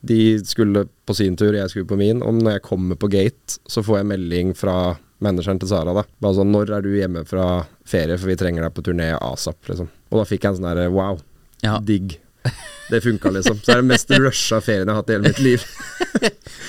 [0.00, 2.22] De skulle på sin tur, jeg skulle på min.
[2.22, 5.94] Og når jeg kommer på gate, så får jeg melding fra manageren til Sara.
[5.94, 9.18] da Bare sånn 'Når er du hjemme fra ferie, for vi trenger deg på turné
[9.18, 9.88] asap', liksom.
[10.12, 11.18] Og da fikk jeg en sånn derre wow.
[11.62, 11.78] Ja.
[11.80, 12.18] Digg.
[12.90, 13.58] Det funka, liksom.
[13.60, 15.64] Så det er den mest rusha ferien jeg har hatt i hele mitt liv.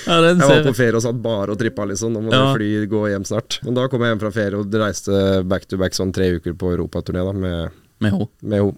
[0.06, 2.12] Ja, den Jeg var på ferie og satt bare og trippa, liksom.
[2.12, 2.54] Nå må Ja.
[2.54, 3.58] fly, gå hjem snart.
[3.62, 6.52] Men da kom jeg hjem fra ferie og reiste back to back sånn tre uker
[6.54, 8.76] på europaturné med, med henne.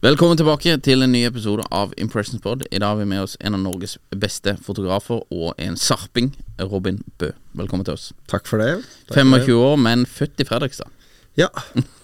[0.00, 2.62] Velkommen tilbake til en ny episode av Impressions Pod.
[2.72, 6.30] I dag har vi med oss en av Norges beste fotografer og en sarping,
[6.70, 7.28] Robin Bø.
[7.60, 8.06] Velkommen til oss.
[8.32, 8.78] Takk for det.
[9.10, 10.88] Takk 25 år, men født i Fredrikstad.
[11.36, 11.50] Ja,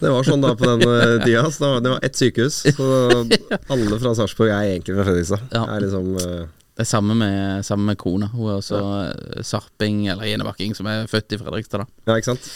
[0.03, 1.47] det var sånn da på den eh, tida.
[1.48, 2.59] Det var- det ett sykehus.
[2.76, 2.91] Så
[3.72, 5.48] alle fra Sarpsborg er egentlig fra Fredrikstad.
[5.56, 5.65] Ja.
[5.65, 6.44] Er liksom uh...
[6.76, 8.28] Det er samme med, samme med kona.
[8.37, 9.41] Hun er også ja.
[9.41, 12.12] sarping, eller enebakking, som er født i Fredrikstad, da.
[12.12, 12.53] Ja, ikke sant?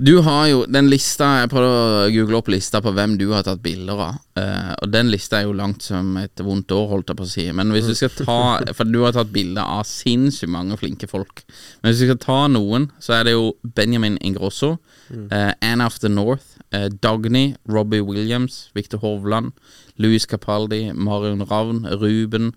[0.00, 3.44] Du har jo den lista Jeg prøvde å google opp lista på hvem du har
[3.44, 4.20] tatt bilder av.
[4.38, 7.28] Uh, og den lista er jo langt som et vondt år, holdt jeg på å
[7.28, 7.44] si.
[7.52, 8.38] Men hvis du skal ta
[8.78, 11.42] For du har tatt bilder av sinnssykt mange flinke folk.
[11.82, 14.78] Men hvis du skal ta noen, så er det jo Benjamin Ingrosso,
[15.12, 19.52] uh, Anne of the North, uh, Dagny, Robbie Williams, Victor Hovland,
[20.00, 22.54] Louis Capaldi, Marion Ravn, Ruben,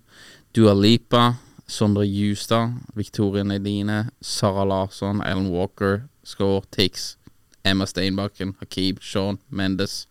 [0.56, 1.34] Dua Lipa,
[1.68, 7.18] Sondre Justad, Victoria Nedine, Sara Larsson, Alan Walker, Score, Tix,
[7.64, 10.06] Emma Steinbakken, Hakib, Sean Mendes,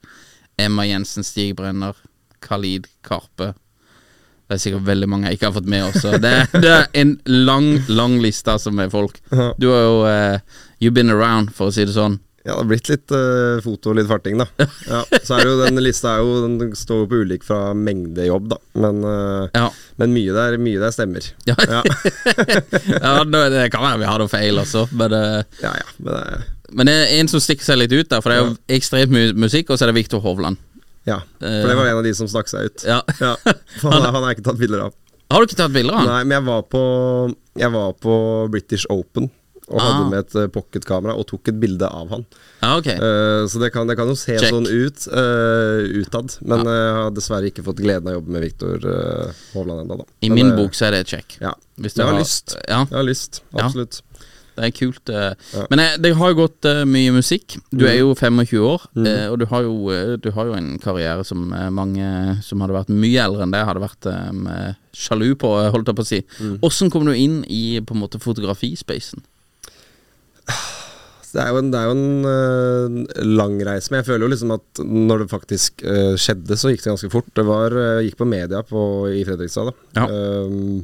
[0.57, 1.95] Emma Jensen Stigbrenner,
[2.43, 3.53] Khalid Karpe.
[4.49, 6.17] Det er sikkert veldig mange jeg ikke har fått med også.
[6.21, 9.21] Det, er- det er en lang, lang liste som er folk.
[9.31, 12.19] Du har jo uh, You've been around, for å si det sånn.
[12.43, 14.49] Ja, det har blitt litt uh, foto og litt farting, da.
[14.89, 18.25] Ja, så er jo den lista er jo Den står jo på ulik fra mengde
[18.27, 18.57] jobb, da.
[18.83, 19.69] Men, uh, Ja.
[20.01, 21.23] men mye, der, mye der stemmer.
[21.47, 21.55] Ja.
[21.63, 21.79] Ja,
[22.99, 25.71] ja, det kan være vi har noe feil også, men, uh, ja.
[25.79, 26.43] ja men det,
[26.75, 29.13] men det er en som stikker seg litt ut der, for det er jo ekstremt
[29.13, 30.57] mye musikk, og så er det Viktor Hovland.
[31.05, 31.19] ja.
[31.39, 32.83] For det var en av de som stakk seg ut.
[32.87, 33.01] Ja.
[33.19, 33.35] Ja,
[33.81, 34.97] for han, han har ikke tatt bilder av.
[35.33, 36.11] Har du ikke tatt bilder av han?
[36.11, 36.81] Nei, men jeg var på
[37.57, 38.13] Jeg var på
[38.53, 39.29] British Open
[39.63, 39.85] og Ah.
[39.87, 42.25] hadde med et eh, pocketkamera og tok et bilde av han.
[42.59, 42.87] Ja, ok.
[42.99, 44.51] uh, så det kan, det kan jo se Check.
[44.51, 46.35] sånn ut uh, utad.
[46.43, 46.73] Men ja.
[46.75, 50.03] jeg har dessverre ikke fått gleden av å jobbe med Viktor uh, Hovland ennå.
[50.19, 51.37] I Men, min det, bok så er det et check.
[51.39, 51.53] Ja.
[51.79, 52.57] Jeg har har- lyst.
[52.67, 52.81] Ja.
[52.91, 53.69] Jeg har lyst, Ja.
[54.53, 55.09] Det er kult.
[55.09, 55.33] eh.
[55.55, 55.65] Ja.
[55.71, 57.57] Men eh, det har jo gått eh, mye musikk.
[57.73, 59.07] Du er jo 25 år, Mm.
[59.31, 63.23] og du har, jo, du har jo en karriere som mange som hadde vært mye
[63.25, 66.21] eldre enn det, hadde vært eh, sjalu på, holdt jeg på å si.
[66.39, 66.89] Mm.
[66.93, 69.23] Kom du inn i på en måte fotografispacen?
[71.33, 74.33] Det er jo en, det er jo en uh, lang reise, men jeg føler jo
[74.35, 77.31] liksom at når det faktisk uh, skjedde, så gikk det ganske fort.
[77.33, 80.03] Det var, uh, gikk på media på, i Fredrikstad, da.
[80.03, 80.05] Ja.
[80.45, 80.83] Um,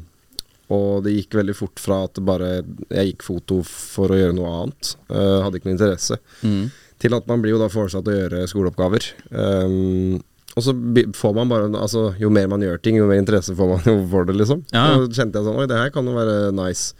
[0.70, 2.50] og det gikk veldig fort fra at bare
[2.90, 6.70] jeg gikk foto for å gjøre noe annet, uh, hadde ikke noe interesse, Mm.
[7.00, 9.08] til at man blir jo da foresatt å gjøre skoleoppgaver.
[9.32, 10.20] Um,
[10.58, 10.74] og så
[11.16, 13.98] får man bare Altså, jo mer man gjør ting, jo mer interesse får man jo
[14.12, 14.64] for det, liksom.
[14.74, 14.98] Ja.
[14.98, 16.94] Og kjente jeg sånn Oi, det her kan jo være nice.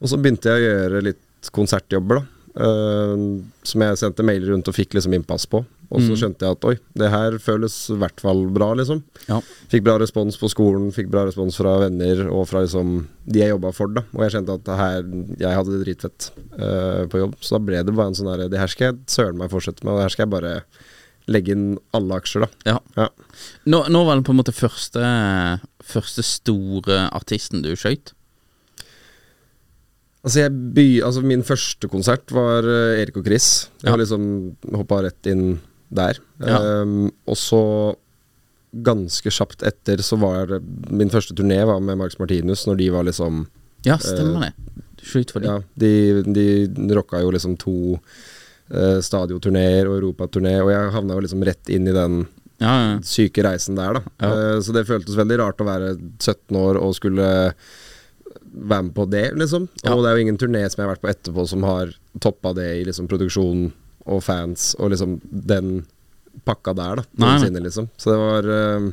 [0.00, 2.37] Og så begynte jeg å gjøre litt konsertjobber, da.
[2.58, 3.26] Eh,
[3.70, 5.64] som jeg sendte mailer rundt og fikk liksom innpass på.
[5.88, 9.00] Og så skjønte jeg at oi, det her føles i hvert fall bra, liksom.
[9.24, 9.38] Ja.
[9.72, 13.54] Fikk bra respons på skolen, fikk bra respons fra venner og fra liksom de jeg
[13.54, 13.94] jobba for.
[13.96, 15.08] da Og jeg kjente at det her,
[15.40, 16.28] jeg hadde det dritfett
[16.58, 17.38] uh, på jobb.
[17.40, 19.84] Så da ble det bare en sånn herre Det her skal jeg søren meg fortsette
[19.84, 20.54] med, og det her skal jeg bare
[21.28, 21.66] legge inn
[21.96, 22.74] alle aksjer, da.
[22.74, 22.76] Ja.
[23.00, 23.08] Ja.
[23.68, 25.08] Nå, nå var det på en måte første
[25.88, 28.12] Første store artisten du skøyt.
[30.24, 33.68] Altså, by, altså Min første konsert var uh, Erik og Chris.
[33.82, 33.90] Jeg Ja.
[33.94, 35.60] har liksom hoppa rett inn
[35.94, 36.18] der.
[36.42, 36.82] Ja.
[36.82, 37.60] Um, og så,
[38.84, 40.58] ganske kjapt etter, så var det
[40.92, 43.46] Min første turné var med Marcus Martinus, når de var liksom
[43.86, 44.52] Ja, stemmer det.
[45.06, 45.48] Skyt for dem.
[45.48, 47.76] Ja, de, de rocka jo liksom to
[48.74, 52.26] uh, stadioturneer og europaturné, og jeg havna jo liksom rett inn i den
[52.60, 52.98] Ja, ja.
[53.06, 54.02] syke reisen der, da.
[54.26, 57.28] Eh, så det føltes veldig rart å være 17 år og skulle
[58.58, 59.68] være med på det, liksom.
[59.84, 59.94] Ja.
[59.94, 62.52] Og det er jo ingen turné som jeg har vært på etterpå som har toppa
[62.56, 63.68] det i liksom produksjon
[64.08, 65.82] og fans og liksom den
[66.48, 67.06] pakka der, da.
[67.22, 67.88] Noensinne, liksom.
[67.98, 68.88] Så det var uh,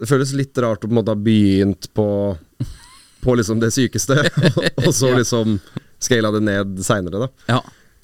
[0.00, 2.06] Det føles litt rart å på en måte ha begynt på
[3.24, 4.18] På liksom det sykeste,
[4.84, 5.58] og så liksom
[6.02, 7.28] scala det ned seinere, da.
[7.48, 7.60] Ja.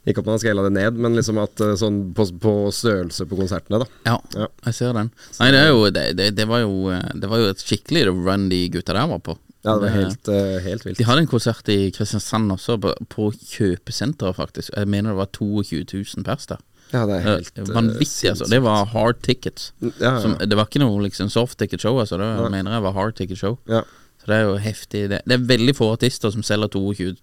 [0.09, 3.27] Ikke at man har scala det ned, men liksom at eh, sånn på, på størrelse
[3.29, 3.89] på konsertene, da.
[4.09, 4.47] Ja, Ja.
[4.71, 5.11] jeg ser den.
[5.37, 8.49] Nei, det jo Det, det, det, var, jo, eh, det var jo et skikkelig run
[8.49, 9.37] de gutta der var på.
[9.65, 10.99] Ja, det var helt, uh, helt vilt.
[10.99, 14.73] De hadde en konsert i Kristiansand også, på, på kjøpesenteret, faktisk.
[14.77, 16.63] Jeg mener det var 22 000 pers der.
[16.91, 18.49] Ja, det er Eh, helt uh, Vanvittig, altså.
[18.51, 19.73] Det var hard tickets.
[19.83, 20.15] Ja, ja.
[20.25, 22.19] Som, det var ikke noe liksom soft ticket show, altså.
[22.19, 22.49] Det Nei.
[22.57, 23.59] mener jeg var hard ticket show.
[23.69, 23.85] ja.
[24.21, 25.01] Så det er jo heftig.
[25.09, 27.15] Det, det er veldig få artister som selger 22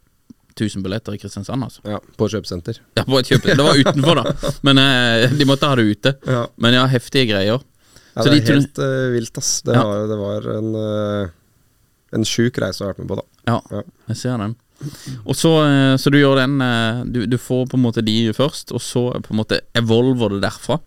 [0.57, 1.81] 000 billetter i Kristiansand, altså.
[1.85, 2.79] ja, på kjøpesenter.
[2.97, 3.59] Ja, på et kjøpesenter.
[3.59, 4.33] Det var utenfor, da.
[4.65, 6.15] Men eh, de måtte ha det ute.
[6.25, 6.47] Ja.
[6.57, 7.61] Men ja, heftige greier.
[8.15, 9.51] Ja, Så det er helt uh, vilt, ass.
[9.61, 11.29] Det, var, det var en uh,
[12.15, 13.25] En sjuk reise å ha vært med på, da.
[13.51, 13.81] Ja, Ja.
[14.11, 14.55] jeg ser den.
[15.25, 18.29] Og så, eh, så du gjør den eh, du, du får på en måte de
[18.37, 20.77] først, og så på en måte evolver det derfra.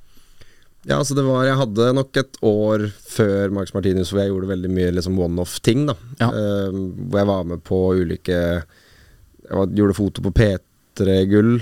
[0.89, 4.49] Ja, altså det var Jeg hadde nok et år før Marcus Martinus hvor jeg gjorde
[4.49, 5.97] veldig mye liksom one-off-ting, da.
[6.23, 6.31] Ja.
[6.33, 6.71] uh,
[7.11, 11.59] hvor jeg var med på ulike Jeg var, gjorde foto på P3-gull.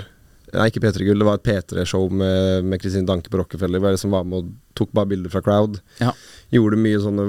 [0.54, 3.80] Nei, ikke P3-gull, det var et P3-show med, med Kristin Danke på Rockefeller.
[3.82, 5.80] Hvor jeg liksom var med og tok bare bilder fra crowd.
[5.98, 6.12] Ja.
[6.54, 7.26] Gjorde mye sånne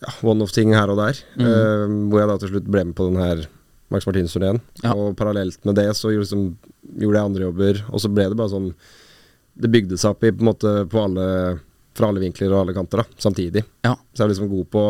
[0.00, 1.18] ja, one-off-ting her og der.
[1.36, 1.46] Mm.
[1.46, 3.42] Uh, hvor jeg da til slutt ble med på den her
[3.90, 4.60] Max Martinus-turneen.
[4.84, 4.94] Ja.
[4.94, 6.46] Og parallelt med det så gjorde, liksom,
[7.02, 8.70] gjorde jeg andre jobber, og så ble det bare sånn
[9.60, 11.26] Det bygde seg opp i, på en måte på alle,
[11.98, 13.64] fra alle vinkler og alle kanter, da, samtidig.
[13.84, 13.96] Ja.
[14.14, 14.88] Så jeg er liksom god på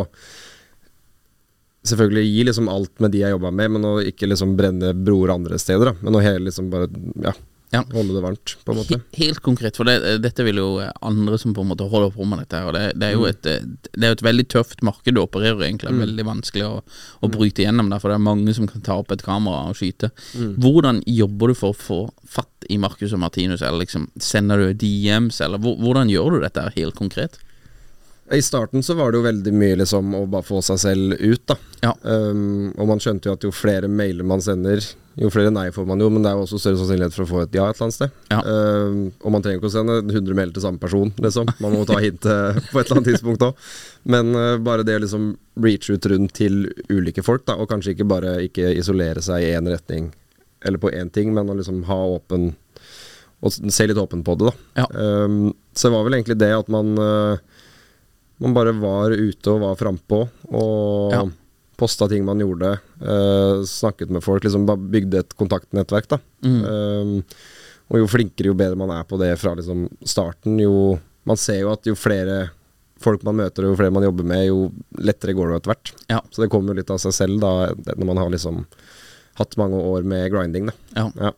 [1.91, 5.31] Selvfølgelig gi liksom alt med de jeg jobba med, men å ikke liksom brenne broer
[5.33, 5.89] andre steder.
[5.89, 6.91] da Men å hele liksom bare
[7.25, 7.33] ja,
[7.71, 7.85] Ja.
[7.95, 8.97] holde det varmt, på en måte.
[8.99, 10.69] He- Helt konkret, for det, dette vil jo
[11.07, 12.73] andre som på en måte holder på med dette her.
[12.75, 13.61] Det, det er jo et, eh,
[13.95, 15.93] det er et veldig tøft marked du opererer egentlig.
[15.93, 16.81] Er Veldig vanskelig å,
[17.23, 19.79] å bryte gjennom der, for det er mange som kan ta opp et kamera og
[19.79, 20.11] skyte.
[20.35, 24.75] Hvordan jobber du for å få fatt i Marcus og Martinus, eller liksom sender du
[24.83, 27.39] DMs, eller hvordan gjør du dette her helt konkret?
[28.33, 31.41] I starten så var det jo veldig mye liksom å bare få seg selv ut,
[31.51, 31.57] da.
[31.83, 31.95] Ja.
[32.07, 34.79] Um, og man skjønte jo at jo flere mailer man sender,
[35.21, 37.29] jo flere nei får man jo, men det er jo også større sannsynlighet for å
[37.29, 38.15] få et ja et eller annet sted.
[38.33, 38.39] Ja.
[38.41, 41.51] Uh, og man trenger ikke å sende 100 mailer til samme person, liksom.
[41.61, 43.69] Man må ta hintet på et eller annet tidspunkt òg.
[44.17, 47.95] Men uh, bare det å liksom reach ut rundt til ulike folk, da, og kanskje
[47.95, 50.09] ikke bare ikke isolere seg i én retning
[50.65, 52.51] eller på én ting, men å liksom ha åpen
[53.41, 54.83] Og se litt åpen på det, da.
[54.83, 54.89] Ja.
[54.93, 57.37] Uh, så det var vel egentlig det at man uh,
[58.41, 61.23] man bare var ute og var frampå og Ja.
[61.81, 62.77] Posta ting man gjorde.
[63.01, 64.45] uh, snakket med folk.
[64.45, 66.21] Liksom bare bygde et kontaktnettverk, da.
[66.45, 66.61] Mm.
[66.65, 67.15] Um,
[67.91, 71.59] og jo flinkere, jo bedre man er på det fra liksom starten, jo Man ser
[71.61, 72.49] jo at jo flere
[73.01, 74.71] folk man møter, og jo flere man jobber med, jo
[75.05, 75.91] lettere går det etter hvert.
[76.09, 76.21] Ja.
[76.33, 78.63] Så det kommer jo litt av seg selv, da, når man har liksom
[79.37, 80.75] hatt mange år med grinding, da.
[80.97, 81.05] Ja.
[81.29, 81.33] Ja.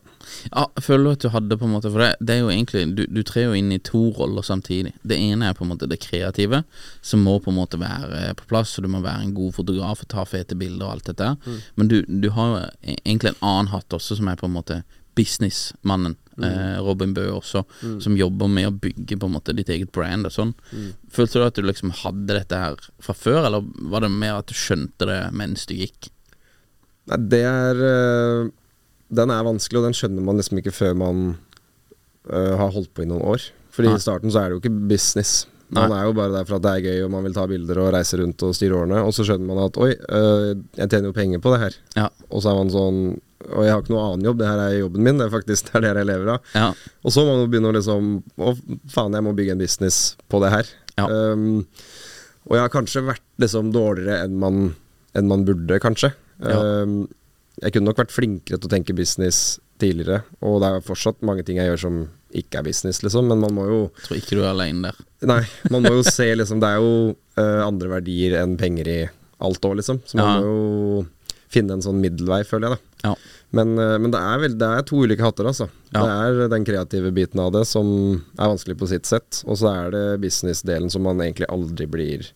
[0.51, 2.83] Ja, føler du at du hadde på en måte For det, det er jo egentlig
[2.97, 4.93] du, du trer jo inn i to roller samtidig.
[5.03, 6.63] Det ene er på en måte det kreative,
[7.01, 8.77] som må på en måte være på plass.
[8.77, 11.33] Og du må være en god fotograf og ta fete bilder og alt dette.
[11.45, 11.61] Mm.
[11.79, 14.57] Men du, du har jo e- egentlig en annen hatt også, som er på en
[14.57, 14.83] måte
[15.15, 16.15] businessmannen.
[16.41, 17.61] Eh, Robin Bø også,
[18.01, 20.55] som jobber med å bygge på en måte ditt eget brand og sånn.
[21.13, 24.49] Følte du at du liksom hadde dette her fra før, eller var det mer at
[24.49, 26.09] du skjønte det mens du gikk?
[27.11, 28.49] Nei, det er øh,
[29.13, 31.25] Den er vanskelig, og den skjønner man liksom ikke før man
[32.29, 33.49] uh, har holdt på i noen år.
[33.73, 33.97] Fordi Nei.
[33.97, 35.43] i starten så er det jo ikke business.
[35.73, 35.99] Man Nei.
[35.99, 37.93] er jo bare der for at det er gøy, og man vil ta bilder og
[37.95, 39.01] reise rundt og styre årene.
[39.07, 41.77] Og så skjønner man at oi, uh, jeg tjener jo penger på det her.
[41.97, 42.09] Ja.
[42.29, 42.99] Og så er man sånn
[43.43, 45.17] Og jeg har ikke noe annen jobb, det her er jobben min.
[45.19, 46.53] Det er faktisk det er det jeg lever av.
[46.55, 46.69] Ja.
[47.03, 48.53] Og så må man jo begynne å liksom Å,
[48.93, 50.71] faen, jeg må bygge en business på det her.
[50.99, 51.09] Ja.
[51.09, 51.65] Um,
[52.43, 54.63] og jeg har kanskje vært liksom dårligere enn man,
[55.17, 56.11] enn man burde, kanskje.
[56.43, 57.05] Um,
[57.61, 60.23] jeg kunne nok vært flinkere til å tenke business tidligere.
[60.45, 61.97] Og det er fortsatt mange ting jeg gjør som
[62.33, 63.27] ikke er business, liksom.
[63.29, 65.01] Men man må jo Tror ikke du er alene der.
[65.29, 65.41] Nei,
[65.73, 68.97] man må jo se liksom Det er jo uh, andre verdier enn penger i
[69.43, 70.01] alt òg, liksom.
[70.07, 70.33] Så man Ja.
[70.41, 71.05] må jo
[71.53, 73.09] finne en sånn middelvei, føler jeg, da.
[73.11, 73.13] Ja.
[73.53, 75.67] Men, uh, men det, er vel, det er to ulike hatter, altså.
[75.93, 76.01] Ja.
[76.01, 76.13] Det
[76.47, 77.85] er den kreative biten av det som
[78.33, 79.43] er vanskelig på sitt sett.
[79.45, 82.31] Og så er det business-delen som man egentlig aldri blir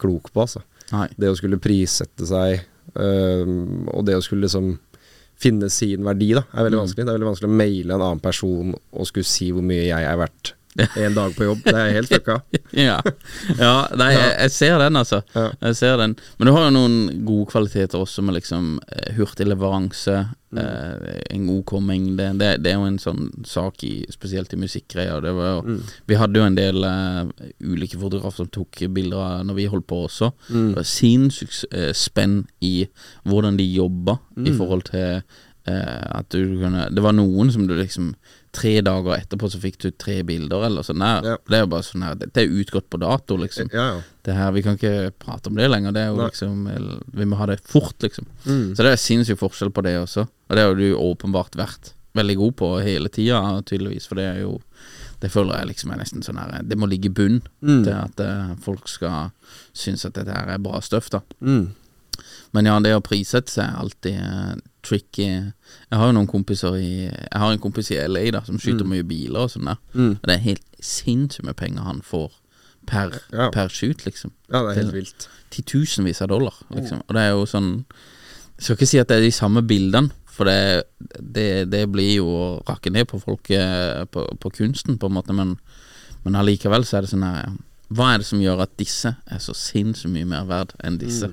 [0.00, 0.62] klok på, altså.
[0.94, 1.10] Nei.
[1.20, 2.62] Det å skulle prissette seg,
[2.96, 4.78] og det å skulle liksom
[5.42, 6.84] finne sin verdi, da, er veldig Mm.
[6.86, 7.04] vanskelig.
[7.04, 10.04] Det er veldig vanskelig å maile en annen person og skulle si hvor mye jeg
[10.04, 10.52] er verdt
[11.04, 11.62] en dag på jobb.
[11.66, 12.40] Det er helt fucka.
[12.72, 12.94] Ja,
[13.58, 15.18] ja nei, jeg, jeg ser den, altså.
[15.36, 16.14] Jeg ser den.
[16.38, 16.94] Men du har jo noen
[17.28, 20.58] gode kvaliteter også med liksom eh, hurtig leveranse, Mm.
[20.60, 22.26] eh, en OK mengde.
[22.36, 25.22] Det, det er jo en sånn sak i, spesielt i musikkgreier.
[25.24, 25.78] Det var jo Mm.
[26.10, 27.30] Vi hadde jo en del uh,
[27.64, 30.28] ulike fotografer som tok bilder når vi holdt på også.
[30.50, 30.66] Mm.
[30.74, 31.62] Det var sinnssykt
[31.96, 32.74] spenn i
[33.24, 34.46] hvordan de jobba Mm.
[34.50, 35.22] i forhold til
[35.68, 38.12] uh, at du kunne Det var noen som du liksom
[38.52, 41.24] Tre dager etterpå så fikk du tre bilder, eller sånn der.
[41.24, 41.36] Ja.
[41.48, 43.70] Det er jo bare sånn her Dette er utgått på dato, liksom.
[43.72, 44.02] Ja, ja.
[44.28, 45.92] Det her, Vi kan ikke prate om det lenger.
[45.96, 46.26] Det er jo Nei.
[46.28, 46.68] liksom
[47.16, 48.26] Vi må ha det fort, liksom.
[48.44, 48.74] Mm.
[48.76, 50.26] Så det er sinnssyk forskjell på det også.
[50.50, 54.06] Og det har du åpenbart vært veldig god på hele tida, tydeligvis.
[54.06, 54.60] For det er jo
[55.22, 57.84] Det føler jeg liksom er nesten sånn her Det må ligge i bunn Mm.
[57.84, 59.30] til at uh, folk skal
[59.72, 61.20] synes at dette her er bra støff, da.
[61.40, 61.70] Mm.
[62.52, 65.26] Men ja, det å prissette seg er alltid eh, tricky.
[65.28, 68.86] Jeg har jo noen kompiser i Jeg har en kompis i LA da som skyter
[68.88, 69.78] mye biler og sånn der.
[69.94, 70.14] Mm.
[70.18, 72.32] Og det er helt sinnssykt med penger han får
[72.86, 73.50] per, Ja.
[73.54, 74.32] per shoot, liksom.
[74.50, 75.28] ja, det er helt vilt.
[75.54, 77.02] Titusenvis av dollar, liksom.
[77.06, 77.84] Og det er jo sånn
[78.58, 80.84] Jeg skal ikke si at det er de samme bildene, for det,
[81.18, 85.16] det, det blir jo å rakke ned på folk eh, på, på kunsten, på en
[85.16, 85.56] måte, men,
[86.24, 87.50] men allikevel så er det sånn her
[87.92, 91.28] Hva er det som gjør at disse er så sinnssykt mye mer verd enn disse?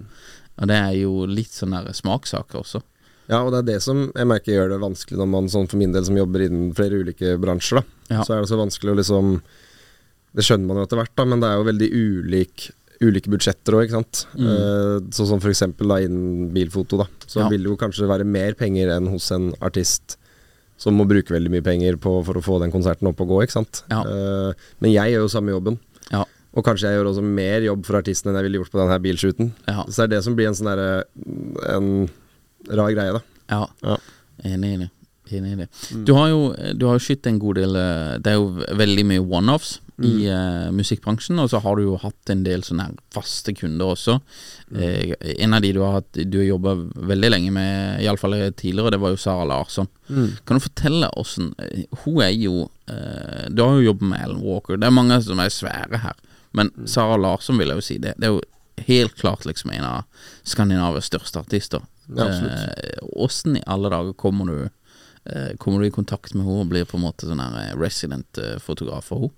[0.59, 2.81] Og det er jo litt sånn smakssaker også.
[3.29, 5.77] Ja, og det er det som jeg merker gjør det vanskelig når man, sånn for
[5.77, 8.15] min del, som jobber innen flere ulike bransjer, da.
[8.15, 8.23] Ja.
[8.25, 9.35] Så er det så vanskelig å liksom
[10.33, 12.65] Det skjønner man jo etter hvert, da, men det er jo veldig ulik,
[13.01, 14.19] ulike budsjetter òg, ikke sant.
[14.37, 17.07] Eh, sånn som da innen bilfoto, da.
[17.25, 17.43] Så Mm.
[17.43, 17.49] Ja.
[17.49, 20.17] vil det jo kanskje være mer penger enn hos en artist
[20.77, 23.41] som må bruke veldig mye penger på, for å få den konserten opp og gå,
[23.43, 23.81] ikke sant.
[23.89, 24.01] Ja.
[24.05, 25.79] Eh, men jeg gjør jo samme jobben.
[26.11, 26.23] Ja.
[26.55, 29.01] Og kanskje jeg gjør også mer jobb for artisten enn jeg ville gjort på denne
[29.01, 29.51] bilshooten.
[29.67, 29.83] Ja.
[29.89, 31.03] Så det er det som blir en sånn derre
[31.75, 32.09] En
[32.67, 33.21] rar greie, da.
[33.49, 33.65] Ja.
[33.81, 33.97] Ja.
[34.49, 34.89] Enig i det.
[35.37, 35.67] Enig i det.
[36.05, 39.05] Du har jo Du har jo skutt en god del eh, Det er jo veldig
[39.05, 43.51] mye one-offs i uh, musikkbransjen, og så har du jo hatt en del sånne faste
[43.51, 44.13] kunder også.
[44.71, 45.11] Eh,
[45.43, 46.75] en av de du har hatt Du har jobba
[47.09, 49.89] veldig lenge med, iallfall tidligere, det var jo Sara Larsson.
[50.07, 51.51] Kan du fortelle åssen
[52.05, 55.43] Hun er jo uh, Du har jo jobbet med Alan Walker, det er mange som
[55.43, 56.15] er svære her,
[56.55, 58.15] men Sara Larsson vil jeg jo si det.
[58.17, 58.41] Det er jo
[58.87, 61.83] helt klart liksom en av Skandinavias største artister.
[62.17, 62.25] Ja.
[62.25, 66.71] Eh, Åssen i alle dager kommer du eh, Kommer du i kontakt med henne og
[66.71, 69.35] blir på en måte sånn her resident-fotograf for henne?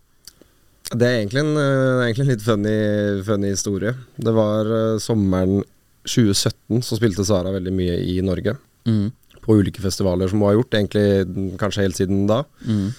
[0.92, 2.78] Det er egentlig en, eh, egentlig en litt funny,
[3.24, 3.94] funny historie.
[4.18, 5.62] Det var eh, sommeren
[6.04, 8.58] 2017 så spilte Sara veldig mye i Norge.
[8.88, 9.12] Mm.
[9.42, 12.42] På ulike festivaler som hun har gjort, egentlig kanskje helt siden da.
[12.66, 12.90] Mm.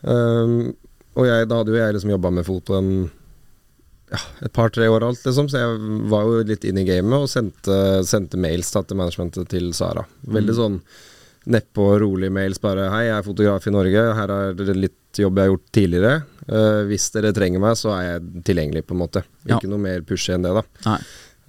[0.00, 0.54] Um,
[1.18, 2.92] og jeg, da hadde jo jeg liksom jobba med foto en
[4.10, 7.30] ja, et par-tre år alt, liksom, så jeg var jo litt inn i gamet og
[7.30, 7.76] sendte,
[8.06, 10.04] sendte mails da, til managementet til Sara.
[10.26, 10.80] Veldig sånn
[11.50, 14.02] nedpå rolig mails bare 'Hei, jeg er fotograf i Norge.
[14.18, 16.14] Her er det litt jobb jeg har gjort tidligere.
[16.50, 19.24] Uh, hvis dere trenger meg, så er jeg tilgjengelig', på en måte.
[19.46, 19.56] Ja.
[19.56, 20.96] Ikke noe mer pushy enn det, da.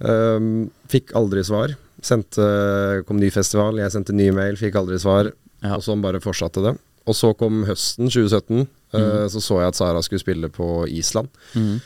[0.02, 1.74] Um, fikk aldri svar.
[2.02, 5.30] Sendte, kom ny festival, jeg sendte ny mail, fikk aldri svar.
[5.62, 5.76] Ja.
[5.76, 6.76] Og sånn bare fortsatte det.
[7.06, 11.30] Og så kom høsten 2017, eh, så så jeg at Sara skulle spille på Island.
[11.58, 11.80] Mm.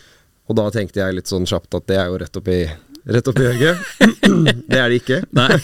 [0.46, 2.58] Og da tenkte jeg litt sånn kjapt at det er jo rett oppi
[3.06, 3.78] Rett oppi øyet.
[4.66, 5.20] det er det ikke.
[5.38, 5.54] Nei.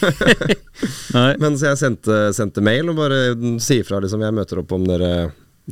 [1.16, 1.30] Nei.
[1.42, 3.16] Men så jeg sendte, sendte mail og bare
[3.62, 5.08] sier fra liksom jeg møter opp om dere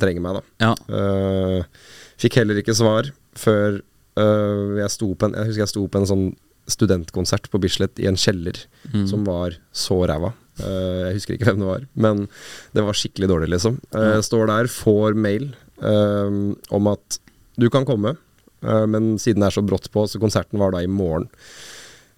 [0.00, 0.67] trenger meg, da.
[0.67, 0.73] Ja.
[0.90, 1.87] Uh,
[2.19, 3.79] fikk heller ikke svar før
[4.19, 6.25] uh, jeg sto på en Jeg husker jeg sto på en sånn
[6.71, 8.59] studentkonsert på Bislett i en kjeller
[8.90, 9.05] Mm.
[9.07, 10.33] som var så ræva.
[10.59, 12.25] Uh, jeg husker ikke hvem det var, men
[12.75, 13.76] det var skikkelig dårlig, liksom.
[13.95, 16.38] Uh, Står der, får mail eh,
[16.75, 17.21] om at
[17.61, 18.17] du kan komme,
[18.61, 21.31] men siden det er så brått på, så konserten var da i morgen.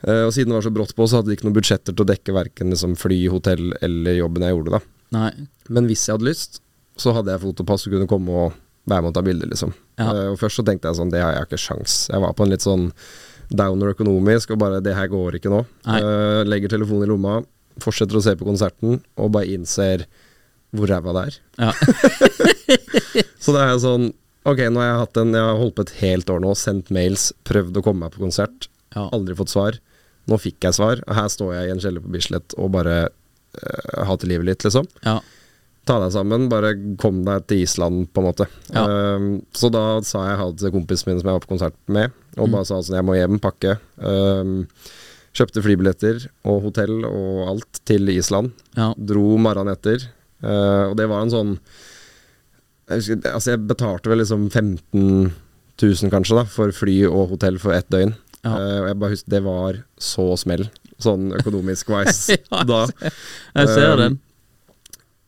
[0.03, 2.05] Eh, og siden det var så brått på, så hadde de ikke noen budsjetter til
[2.05, 4.81] å dekke verken liksom, fly, hotell eller jobben jeg gjorde, da.
[5.15, 5.31] Nei.
[5.71, 6.63] Men hvis jeg hadde lyst,
[6.99, 8.57] så hadde jeg fotopass og kunne komme og
[8.91, 9.75] være med og ta bilder, liksom.
[10.01, 10.09] Ja.
[10.09, 12.01] Eh, og først så tenkte jeg sånn, det har jeg ikke sjans.
[12.11, 12.89] Jeg var på en litt sånn
[13.53, 15.63] downer økonomisk, og bare det her går ikke nå.
[15.95, 17.39] Eh, legger telefonen i lomma,
[17.83, 20.07] fortsetter å se på konserten, og bare innser
[20.73, 21.39] hvor ræva det er.
[21.69, 21.73] Ja.
[23.43, 24.11] Så det er sånn
[24.49, 26.91] Ok, nå har jeg hatt en Jeg har holdt på et helt år nå, sendt
[26.95, 28.69] mails, prøvd å komme meg på konsert.
[28.97, 29.05] Ja.
[29.15, 29.79] Aldri fått svar.
[30.31, 32.97] Nå fikk jeg svar, og her står jeg i en kjeller på Bislett og bare
[33.11, 34.87] uh, hater livet litt, liksom.
[35.07, 35.17] ja.
[35.89, 38.47] ta deg sammen, bare kom deg til Island, på en måte.
[38.71, 38.85] Ja.
[38.87, 41.79] Uh, så da sa jeg ha det til kompisen min som jeg var på konsert
[41.91, 42.53] med, og Mm.
[42.55, 43.75] bare sa sånn, jeg må hjem, pakke.
[43.99, 44.63] Uh,
[45.35, 48.53] kjøpte flybilletter og hotell og alt til Island.
[48.77, 48.93] Ja.
[48.99, 50.03] Dro morgenen etter,
[50.45, 51.55] eh, og det var en sånn
[52.89, 55.33] jeg, husker, altså jeg betalte vel liksom 15
[55.83, 58.15] 000 kanskje da, for fly og hotell for ett døgn.
[58.43, 58.57] Ja.
[58.57, 60.67] Uh, og jeg bare husker, det var så smell,
[61.03, 62.85] sånn økonomisk wise Ja, da.
[62.99, 64.21] Jeg ser Um, den.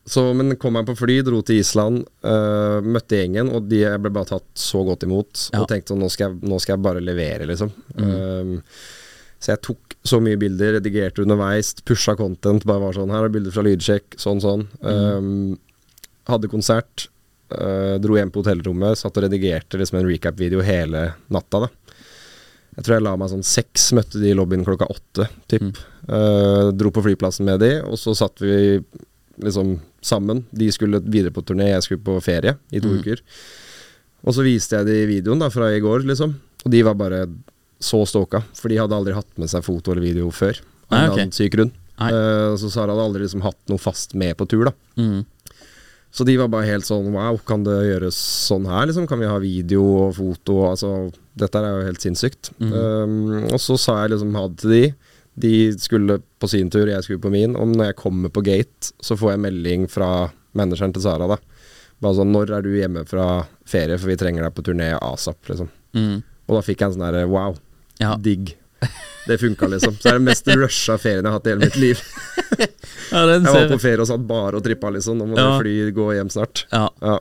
[0.05, 4.01] Så, men kom jeg på fly, dro til Island, uh, møtte gjengen, og de, jeg
[4.03, 5.47] ble bare tatt så godt imot.
[5.49, 5.63] Ja.
[5.63, 7.71] Og tenkte sånn, nå skal, jeg, nå skal jeg bare levere, liksom.
[7.97, 8.11] Mm.
[8.13, 8.53] Um,
[9.41, 12.67] så jeg tok så mye bilder, redigerte underveis, pusha content.
[12.69, 14.67] Bare var sånn Her er bilder fra lydsjekk, sånn, sånn.
[14.85, 14.93] Mm.
[14.93, 15.89] Um,
[16.29, 17.07] hadde konsert.
[17.51, 21.65] Eh, dro hjem på hotellrommet, satt og redigerte liksom en recap-video hele natta.
[21.65, 21.69] da
[22.77, 25.67] Jeg tror jeg la meg sånn seks, møtte de i lobbyen klokka åtte, tipp.
[25.69, 25.75] Mm.
[26.05, 28.81] Uh, dro på flyplassen med de, og så satt vi
[29.41, 30.43] liksom sammen.
[30.51, 32.99] De skulle videre på turné, jeg skulle på ferie i to Mm.
[32.99, 33.21] uker.
[34.25, 36.35] Og så viste jeg de videoen da fra i går, liksom.
[36.65, 37.25] Og de var bare
[37.79, 40.59] så stoka, for de hadde aldri hatt med seg foto eller video før.
[40.91, 41.31] Av en okay.
[41.31, 41.71] syk grunn.
[41.99, 44.73] Eh, så Sara hadde aldri liksom hatt noe fast med på tur, da.
[44.99, 45.25] Mm.
[46.15, 48.15] Så de var bare helt sånn Wow, kan det gjøres
[48.47, 49.07] sånn her, liksom?
[49.09, 50.61] Kan vi ha video og foto?
[50.69, 50.91] Altså,
[51.35, 52.53] dette er jo helt sinnssykt.
[52.63, 52.71] Mm.
[52.71, 53.17] Um,
[53.49, 54.83] og så sa jeg liksom ha det til de.
[55.35, 55.51] De
[55.83, 57.57] skulle på sin tur, jeg skulle på min.
[57.59, 61.35] Og når jeg kommer på gate, så får jeg melding fra manageren til Sara, da.
[61.99, 63.27] Bare sånn Når er du hjemme fra
[63.67, 65.67] ferie, for vi trenger deg på turné asap, liksom.
[65.95, 66.21] Mm.
[66.47, 67.57] Og da fikk jeg en sånn derre wow,
[67.99, 68.15] Ja.
[68.15, 68.55] digg.
[69.27, 69.95] Det funka, liksom.
[69.97, 72.01] Så det er den mest rusha ferien jeg har hatt i hele mitt liv.
[73.11, 75.17] ja, den Jeg var på ferie og satt bare og trippa, liksom.
[75.17, 75.47] Nå må Ja.
[75.59, 76.65] fly, gå hjem snart.
[76.71, 77.15] Ja, Ja.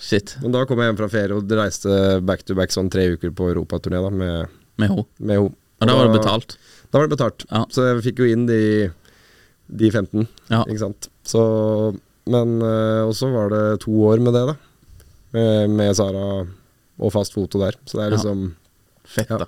[0.00, 0.34] shit.
[0.42, 3.30] Men da kom jeg hjem fra ferie og reiste back to back sånn tre uker
[3.30, 5.04] på europaturné med, Med henne.
[5.20, 5.54] med henne.
[5.80, 6.56] Og da var det betalt.
[6.90, 7.44] Da var det betalt.
[7.50, 7.64] Ja.
[7.70, 8.90] Så jeg fikk jo inn de,
[9.70, 10.64] de 15, Ja.
[10.64, 11.08] ikke sant.
[11.24, 14.54] Så Men Og også var det to år med det, da.
[15.34, 16.46] Med, med Sara
[16.98, 17.72] og fast foto der.
[17.84, 18.16] Så det er Ja.
[18.16, 18.54] liksom
[19.04, 19.36] Fett, Ja.
[19.38, 19.44] da.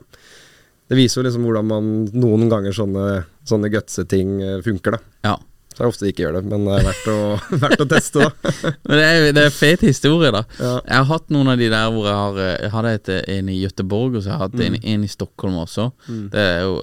[0.86, 3.04] Det viser jo liksom hvordan man noen ganger sånne,
[3.48, 5.14] sånne gutse-ting øh, funker, da.
[5.26, 5.36] Ja.
[5.76, 7.16] Så er det ofte de ikke gjør det, men det er verdt å,
[7.66, 8.52] verdt å teste, da.
[8.88, 10.40] Men det er, det er fet historie, da.
[10.56, 10.70] Ja.
[10.78, 13.50] Jeg har hatt noen av de der hvor jeg har eh, Jeg hadde et, en
[13.52, 15.90] i Gøteborg, og så har jeg hatt en, en i Stockholm også.
[16.32, 16.78] Det er jo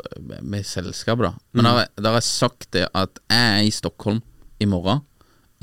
[0.45, 1.33] med selskap, da.
[1.57, 4.21] Men har da har jeg sagt det at jeg er i Stockholm
[4.61, 5.01] i morgen.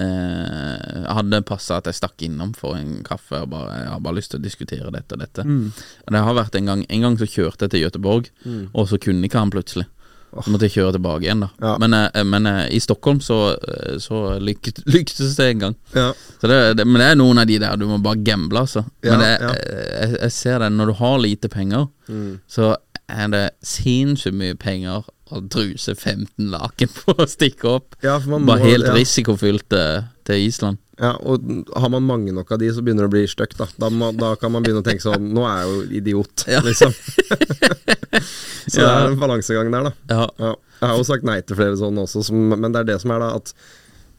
[0.01, 4.17] Eh, hadde passa at jeg stakk innom for en kaffe og bare, jeg har bare
[4.19, 5.45] lyst til å diskutere dette og dette.
[5.47, 8.31] Og Det har vært en gang En gang så kjørte jeg til Göteborg,
[8.75, 9.87] og så kunne ikke han plutselig.
[10.31, 11.49] Så måtte jeg kjøre tilbake igjen, da.
[11.59, 11.73] Ja.
[11.83, 15.75] Men, eh, men eh, i Stockholm så, eh, så lykket, lyktes det en gang.
[15.93, 16.13] Ja.
[16.41, 18.85] Så det, det, men det er noen av de der du må bare gamble, altså.
[19.03, 22.41] Ja, Men det, jeg, jeg ser det, når du har lite penger, Mm.
[22.51, 22.73] så
[23.11, 27.97] er det sinnssykt mye penger å druse 15 laken på å stikke opp.
[28.05, 28.95] Ja, man Bare helt ja.
[28.97, 30.79] risikofylt eh, til Island.
[31.01, 31.47] Ja, og
[31.81, 33.67] har man mange nok av de, så begynner det å bli stygt, da.
[33.81, 36.61] Da, må, da kan man begynne å tenke sånn Nå er jeg jo idiot, Ja.
[36.67, 36.93] liksom.
[38.71, 39.95] så det er en balansegang der, da.
[40.11, 40.53] Ja.
[40.81, 43.13] Jeg har jo sagt nei til flere sånne også, som, men det er det som
[43.15, 43.55] er da at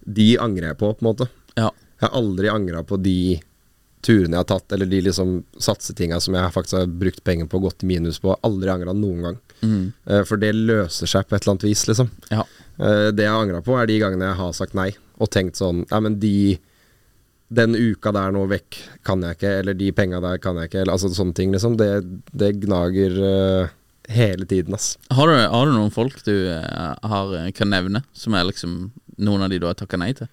[0.01, 1.29] de angrer jeg på, på en måte.
[1.57, 1.69] ja,
[1.99, 3.17] Jeg har aldri angra på de
[4.01, 7.59] turene jeg har tatt, eller de liksom satsetinga som jeg faktisk har brukt penger på
[7.61, 8.33] og gått i minus på.
[8.41, 9.37] Aldri angra noen gang.
[9.61, 12.09] Mm, For det løser seg på et eller annet vis, liksom.
[12.31, 12.43] ja.
[12.81, 14.89] Eh, Det jeg har angra på, er de gangene jeg har sagt nei,
[15.21, 16.35] og tenkt sånn Nei, men de
[17.51, 20.81] Den uka der nå vekk kan jeg ikke, eller de penga der kan jeg ikke,
[20.85, 21.75] eller altså sånne ting, liksom.
[21.77, 21.89] Det,
[22.31, 23.73] det gnager uh,
[24.07, 24.93] hele tiden, ass.
[25.11, 28.77] Har, du, har du noen folk du har, kan nevne, som er liksom
[29.19, 30.31] noen av de du har takka nei til?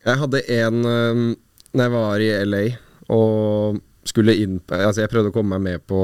[0.00, 1.20] Jeg hadde en uh,
[1.76, 2.64] Når jeg var i LA
[3.12, 6.00] og skulle inn Altså, jeg prøvde å komme meg med på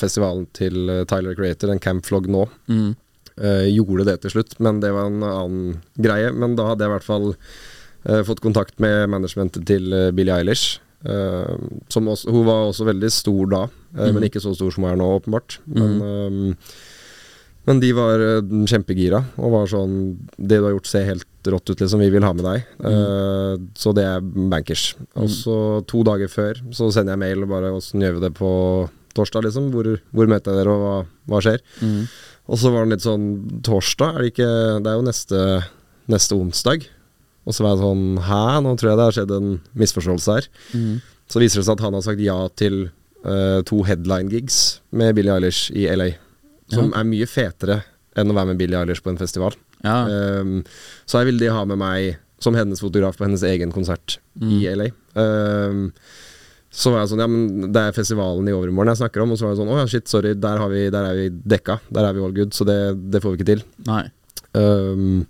[0.00, 2.48] festivalen til eh, Tyler Creator, en campflog nå.
[2.70, 2.90] Mm,
[3.40, 6.28] Uh, gjorde det til slutt, men det var en annen greie.
[6.36, 10.34] Men da hadde jeg i hvert fall uh, fått kontakt med managementet til uh, Billie
[10.34, 10.80] Eilish.
[11.88, 13.60] som også, hun var også veldig stor da,
[13.96, 14.10] mm.
[14.12, 15.54] men ikke så stor som hun er nå, åpenbart.
[15.64, 16.74] Men, eh,
[17.64, 18.24] men de var
[18.68, 19.94] kjempegira og var sånn
[20.36, 22.00] Det du har gjort, ser helt rått ut, liksom.
[22.00, 22.64] Vi vil ha med deg.
[22.84, 24.94] Eh, så det er bankers.
[25.16, 25.56] Og så
[25.88, 28.50] to dager før så sender jeg mail og bare åssen gjør vi det på
[29.16, 29.70] torsdag, liksom?
[29.72, 30.94] Hvor, hvor møter jeg dere, og hva,
[31.32, 31.60] hva skjer?
[31.80, 32.02] mm,
[32.50, 33.24] Og så var den litt sånn
[33.66, 34.14] Torsdag?
[34.16, 34.50] Er det ikke
[34.84, 35.40] Det er jo neste,
[36.10, 36.86] neste onsdag.
[37.46, 38.40] Og så var jeg sånn Hæ?
[38.62, 40.48] Nå tror jeg det har skjedd en misforståelse her.
[40.74, 40.96] mm.
[41.30, 42.88] Så viser det seg at han har sagt ja til
[43.22, 46.08] uh, to headline-gigs med Billie Eilish i LA.
[46.72, 47.00] Som Ja.
[47.00, 47.76] er mye fetere
[48.18, 49.54] enn å være med Billie Eilish på en festival.
[49.84, 49.98] Ja,
[50.40, 50.64] Um,
[51.08, 54.64] så jeg ville de ha med meg som hennes fotograf på hennes egen konsert i
[54.66, 54.76] Mm.
[54.78, 54.88] LA.
[55.14, 55.92] Um,
[56.70, 59.32] så var jeg sånn Ja, men det er festivalen i overmorgen jeg snakker om.
[59.32, 61.28] Og så var jeg sånn Å ja, shit, sorry, der, har vi, der er vi
[61.30, 61.80] dekka.
[61.90, 62.78] Der er vi all good, så det,
[63.10, 63.64] det får vi ikke til.
[63.88, 64.04] nei.
[64.54, 65.26] Um,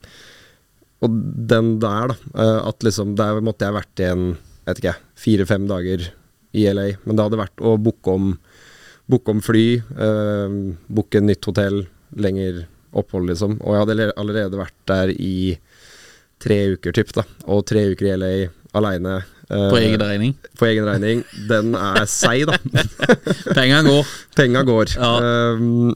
[1.00, 1.14] og
[1.48, 2.16] den der, da.
[2.44, 4.24] eh, at liksom Der måtte jeg vært igjen,
[4.68, 6.02] vet ikke jeg, fire-fem dager
[6.52, 6.90] i LA.
[7.06, 8.34] Men det hadde vært å booke om,
[9.08, 10.56] booke om fly, eh,
[10.92, 11.86] booke nytt hotell,
[12.20, 13.58] lenger opphold, liksom.
[13.60, 15.34] Og jeg hadde allerede vært der i
[16.40, 17.26] tre uker, typ, da.
[17.52, 18.32] Og tre uker i LA
[18.76, 19.20] aleine.
[19.50, 20.36] På egen regning.
[20.58, 21.24] På egen regning.
[21.50, 22.58] Den er seig, da.
[23.58, 24.14] Penga går.
[24.38, 24.94] Penga går.
[24.94, 25.10] Ja.
[25.58, 25.90] Um,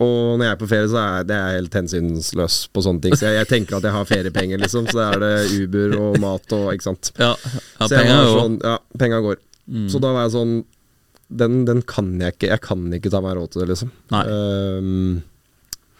[0.00, 3.16] og når jeg er på ferie, så er det jeg helt hensynsløs på sånne ting.
[3.16, 4.88] Så jeg, jeg tenker at jeg har feriepenger, liksom.
[4.88, 7.12] Så er det Uber og mat og Ikke sant.
[7.20, 7.34] Ja,
[7.80, 8.36] ja var går.
[8.36, 9.40] sånn, ja, penga går.
[9.92, 10.54] Så da var jeg sånn
[11.30, 13.92] den, den kan jeg ikke Jeg kan ikke ta meg råd til det, liksom.
[14.10, 14.22] Nei.
[14.26, 15.20] Um,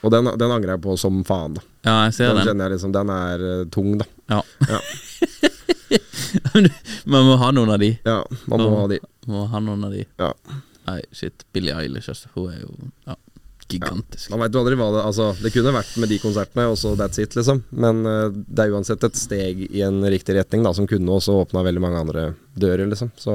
[0.02, 1.64] og den, den angrer jeg på som faen, da.
[1.86, 2.48] Ja, jeg ser Den den.
[2.50, 4.08] kjenner jeg liksom Den er uh, tung, da.
[4.32, 4.40] Ja.
[4.68, 4.80] Ja.
[7.10, 7.88] Man må ha noen av de.
[8.06, 8.76] Ja, man må Ja.
[8.82, 8.98] ha de.
[9.30, 10.04] Må ha noen av de.
[10.20, 10.30] Ja.
[10.86, 11.42] Nei, shit.
[11.52, 12.30] Billie Eilish, altså.
[12.36, 12.70] Hun er jo
[13.08, 13.16] ja,
[13.70, 14.30] gigantisk.
[14.32, 16.92] Man veit jo aldri hva det Altså, det kunne vært med de konsertene, og så
[16.98, 17.62] that's it, liksom.
[17.72, 21.40] Men uh, det er uansett et steg i en riktig retning, da, som kunne også
[21.44, 23.10] åpna veldig mange andre dører, liksom.
[23.20, 23.34] Så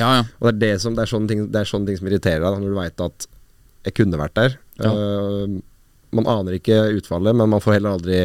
[0.00, 0.24] Ja, ja.
[0.40, 2.42] Og det er, det, som, det, er sånne ting, det er sånne ting som irriterer
[2.44, 3.30] deg, da, når du veit at
[3.84, 4.58] jeg kunne vært der.
[4.80, 4.92] Ja.
[4.92, 5.56] Eh,
[6.14, 8.20] man aner ikke utfallet, men man får heller aldri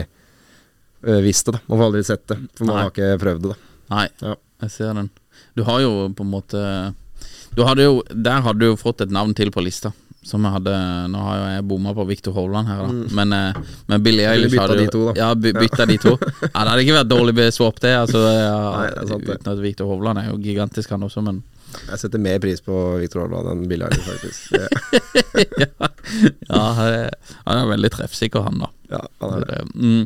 [1.07, 1.57] uh, visst det.
[1.57, 2.83] da Man får aldri sett det, for man Nei.
[2.85, 3.55] har ikke prøvd det.
[3.55, 4.35] da Nei, Ja.
[4.65, 5.09] jeg ser den.
[5.55, 6.61] Du har jo på en måte
[7.55, 9.91] du hadde jo, Der hadde du jo fått et navn til på lista.
[10.23, 10.73] Som jeg hadde
[11.09, 13.15] Nå har jo jeg bomma på Victor Hovland her, da.
[13.15, 13.53] Men, eh,
[13.87, 15.13] men Billy Eilish hadde jo de to, da.
[15.17, 16.13] Ja, by, bytta de to.
[16.43, 17.93] Ja, Det hadde ikke vært dårlig swap, det.
[17.95, 19.19] Altså, ja, Nei, det.
[19.31, 21.41] uten at Victor Hovland er jo gigantisk, han også, men
[21.89, 24.39] Jeg setter mer pris på Victor Hovland enn Billie Eilish, faktisk.
[26.49, 27.09] Ja, ja,
[27.45, 28.69] han er- veldig treffsikker, han, da.
[28.89, 29.59] ja, han er det.
[29.75, 30.05] Mm.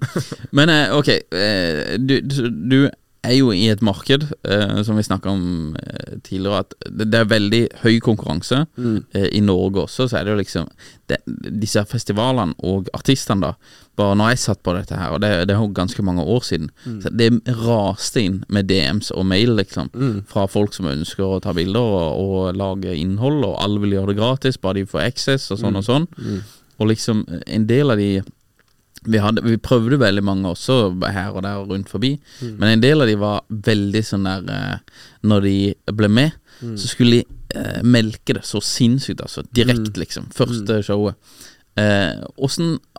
[0.52, 2.78] Men eh, ok, eh, du, du, du
[3.24, 7.22] er jo i et marked, eh, som vi snakka om eh, tidligere, at det, det
[7.22, 8.66] er veldig høy konkurranse.
[8.76, 8.98] Mm.
[9.16, 10.68] Eh, I Norge også, så er det jo liksom
[11.08, 11.22] det,
[11.64, 13.54] Disse festivalene og artistene, da.
[13.96, 16.70] Bare når jeg satt på dette her, og det, det er ganske mange år siden,
[16.86, 17.02] Mm.
[17.04, 17.28] så det
[17.62, 19.92] raste inn med DMs og mail, liksom.
[19.94, 20.24] Mm.
[20.28, 24.08] Fra folk som ønsker å ta bilder og, og lage innhold, og alle vil gjøre
[24.14, 25.64] det gratis, bare de får access og Mm.
[25.64, 26.08] sånn og sånn.
[26.80, 28.24] Og liksom en del av de
[29.06, 32.82] vi, hadde, vi prøvde veldig mange også her og der og rundt forbi, men en
[32.82, 34.78] del av de var veldig sånn der eh,
[35.28, 36.32] Når de ble med,
[36.64, 37.26] så skulle de
[37.56, 39.44] eh, melke det så sinnssykt, altså.
[39.54, 40.30] Direkte, liksom.
[40.34, 41.16] Første showet.
[41.76, 42.93] Eh, Åssen eh,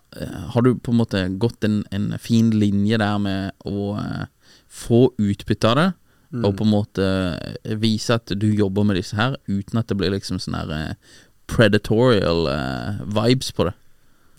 [0.55, 4.25] har du på en måte gått en, en fin linje der med å eh,
[4.69, 5.89] få utbytte av det,
[6.35, 7.05] og på en måte
[7.63, 10.73] eh, vise at du jobber med disse her, uten at det blir liksom sånn her
[10.75, 10.95] eh,
[11.47, 13.75] predatorial eh, vibes på det?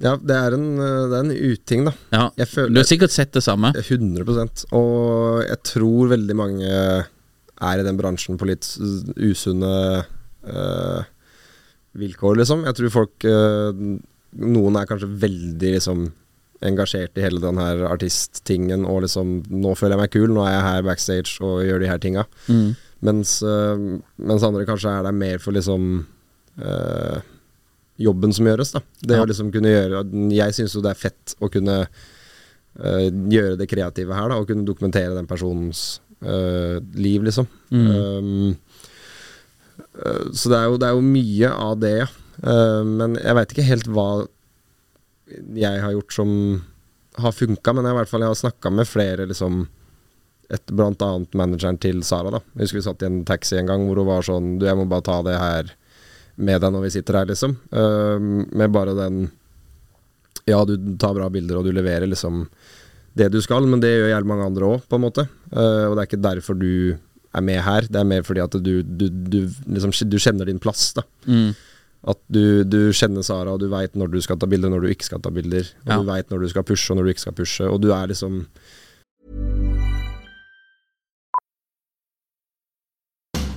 [0.03, 1.93] Ja, det er en, eh, det er en uting, da.
[2.11, 3.71] Ja, føler- Du har sikkert sett det samme.
[3.79, 8.67] 100% Og jeg tror veldig mange er i den bransjen på litt
[9.15, 10.03] usunne
[10.43, 11.03] eh,
[11.95, 12.65] vilkår, liksom.
[12.67, 13.71] Jeg tror folk eh,
[14.39, 16.05] Noen er kanskje veldig liksom
[16.65, 20.53] engasjert i hele den her artisttingen og liksom Nå føler jeg meg kul, nå er
[20.55, 22.23] jeg her backstage og gjør de her tinga.
[22.47, 22.69] Mm.
[23.05, 23.85] Mens, eh,
[24.17, 26.05] mens andre kanskje er der mer for liksom
[26.63, 27.19] øh,
[28.01, 28.81] jobben som gjøres, da.
[29.03, 29.23] Det Ja.
[29.23, 31.77] å liksom kunne gjøre Jeg syns jo det er fett å kunne
[32.79, 37.47] øh, gjøre det kreative her, da, og kunne dokumentere den personens øh, liv, liksom.
[37.71, 37.87] Mm.
[37.91, 38.55] Um,
[40.35, 42.07] så det er, jo, det er jo mye av det, ja.
[42.43, 44.09] Eh, men jeg veit ikke helt hva
[45.55, 46.31] jeg har gjort som
[47.21, 49.65] har funka, men jeg, i hvert fall jeg har snakka med flere, liksom
[50.53, 52.29] et, Blant annet manageren til Sara.
[52.29, 54.67] da Jeg husker vi satt i en taxi en gang hvor hun var sånn Du,
[54.67, 55.71] jeg må bare ta det her
[56.35, 57.53] med deg når vi sitter her, liksom.
[57.71, 58.19] Uh,
[58.51, 59.29] med bare den
[60.45, 62.43] Ja, du tar bra bilder, og du leverer liksom
[63.15, 65.23] det du skal, men det gjør jævlig mange andre òg, på en måte.
[65.47, 66.97] Uh, og det er ikke derfor du
[67.35, 69.39] er med her, det er mer fordi at du, du, du
[69.71, 71.05] liksom Du kjenner din plass, da.
[71.25, 71.55] Mm.
[72.07, 74.91] At du, du kjenner Sara, og du veit når du skal ta bilder, når du
[74.93, 75.65] ikke skal ta bilder.
[75.85, 75.97] Og Ja.
[75.97, 77.65] du veit når du skal pushe, og når du ikke skal pushe.
[77.65, 78.45] Og du er liksom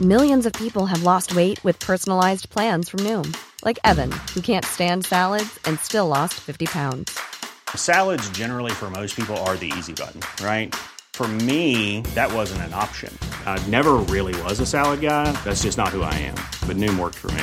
[0.01, 3.35] Millions of people have lost weight with personalized plans from Noom,
[3.65, 7.19] like Evan, who can't stand salads and still lost 50 pounds.
[7.75, 10.73] Salads, generally, for most people, are the easy button, right?
[11.15, 13.13] For me, that wasn't an option.
[13.45, 15.33] I never really was a salad guy.
[15.45, 16.37] That's just not who I am.
[16.69, 17.43] But Noom worked for me.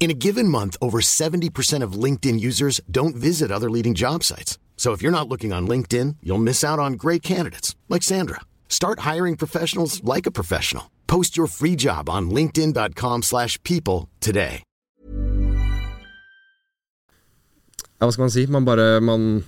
[0.00, 4.56] In a given month, over 70% of LinkedIn users don't visit other leading job sites.
[4.76, 8.40] So if you're not looking on LinkedIn, you'll miss out on great candidates like Sandra.
[8.68, 10.84] Start hiring professionals like a professional.
[11.08, 14.62] Post your free job on linkedin.com/people today.
[17.98, 18.46] Ja, hva skal man si?
[18.46, 19.44] Man bare Man,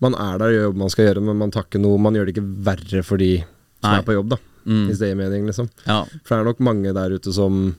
[0.00, 2.36] man er der og gjør man skal gjøre, men man takker noe Man gjør det
[2.36, 3.44] ikke verre for de
[3.82, 3.98] som Nei.
[3.98, 4.36] er på jobb, da.
[4.64, 4.86] Mm.
[4.88, 5.68] Hvis det gir mening, liksom.
[5.84, 6.04] Ja.
[6.24, 7.76] For det er nok mange der ute som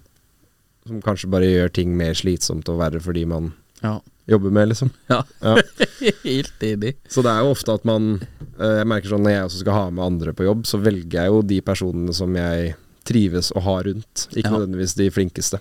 [0.88, 4.00] Som kanskje bare gjør ting mer slitsomt og verre fordi man Ja.
[4.28, 4.92] jobber med, liksom.
[5.10, 5.22] ja.
[5.42, 5.56] Ja.
[6.24, 6.96] Helt enig.
[7.10, 8.22] Så det er jo ofte at man
[8.60, 11.22] eh, Jeg merker sånn når jeg også skal ha med andre på jobb, så velger
[11.24, 12.76] jeg jo de personene som jeg
[13.08, 14.28] trives å ha rundt.
[14.32, 14.58] Ikke Ja.
[14.58, 15.60] nødvendigvis de flinkeste,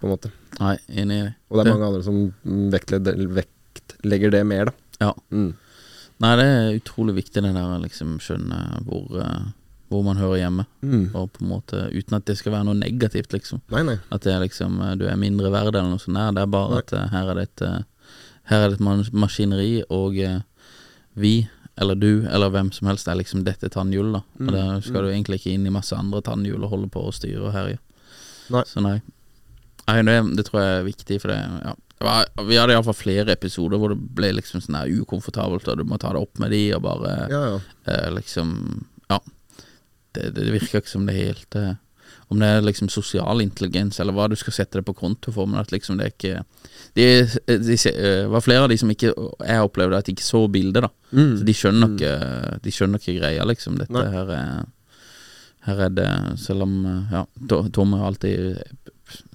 [0.00, 0.30] på en måte.
[0.60, 1.34] Nei, enig det.
[1.50, 2.34] Og det er mange andre som
[2.70, 4.72] vektlegger, vektlegger det mer, da.
[5.00, 5.12] Ja.
[5.34, 5.54] Mm.
[6.22, 9.48] Nei, det er utrolig viktig det der liksom skjønne hvor, eh,
[9.92, 10.64] hvor man hører hjemme.
[10.82, 11.06] Mm.
[11.14, 13.60] Og på en måte Uten at det skal være noe negativt, liksom.
[13.74, 13.96] Nei, nei.
[14.14, 16.16] At det er liksom eh, du er mindre verd eller noe sånt.
[16.16, 16.84] Nei, det er bare Nei.
[16.84, 17.82] at eh, her er det et eh,
[18.50, 20.18] Her er det et maskineri, og
[21.16, 21.30] vi,
[21.80, 24.20] eller du, eller hvem som helst, er liksom dette tannhjulet, da.
[24.36, 24.48] Mm.
[24.48, 27.14] Og der skal du egentlig ikke inn i masse andre tannhjul og holde på å
[27.14, 27.78] styre og herje.
[28.52, 28.62] Nei.
[28.68, 28.98] Så nei.
[29.88, 31.72] nei det, det tror jeg er viktig, for det ja.
[32.44, 35.96] Vi hadde iallfall flere episoder hvor det ble liksom sånn her ukomfortabelt, og du må
[36.02, 37.60] ta det opp med de, og bare Ja, ja.
[37.88, 38.50] eh, liksom
[39.08, 39.22] Ja.
[40.14, 41.74] Det, det virker ikke som det helt uh,
[42.32, 45.46] Om det er liksom sosial intelligens, eller hva du skal sette det på konto for,
[45.50, 46.44] men at liksom det er ikke
[46.94, 47.08] Det
[47.66, 50.86] de, eh, var flere av de som ikke Jeg opplevde at de ikke så bildet,
[50.86, 50.90] da.
[51.12, 51.34] Mm.
[51.40, 52.14] Så de skjønner ikke
[52.64, 53.76] De skjønner ikke greia, liksom.
[53.80, 54.06] Dette Nei.
[54.14, 54.64] her er
[55.66, 56.08] Her er det
[56.40, 57.24] Selv om eh, Ja,
[57.72, 58.62] Tom er alltid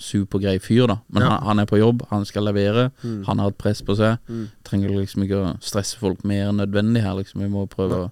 [0.01, 0.97] supergrei fyr, da.
[1.13, 1.29] Men Ja.
[1.29, 2.91] han, han er på jobb, han skal levere.
[3.03, 3.23] Mm.
[3.27, 4.17] Han har et press på seg.
[4.27, 4.47] Mm.
[4.65, 7.43] Trenger liksom ikke å stresse folk mer enn nødvendig her, liksom.
[7.45, 8.09] Vi må prøve å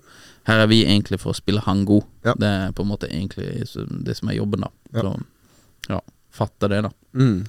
[0.48, 2.06] Her er vi egentlig for å spille han god.
[2.28, 2.34] Ja.
[2.40, 3.68] Det er på en måte egentlig
[4.08, 4.72] det som er jobben, da.
[4.96, 5.04] Ja.
[5.04, 6.02] Så ja,
[6.36, 6.92] fatte det, da.
[7.18, 7.42] Mm.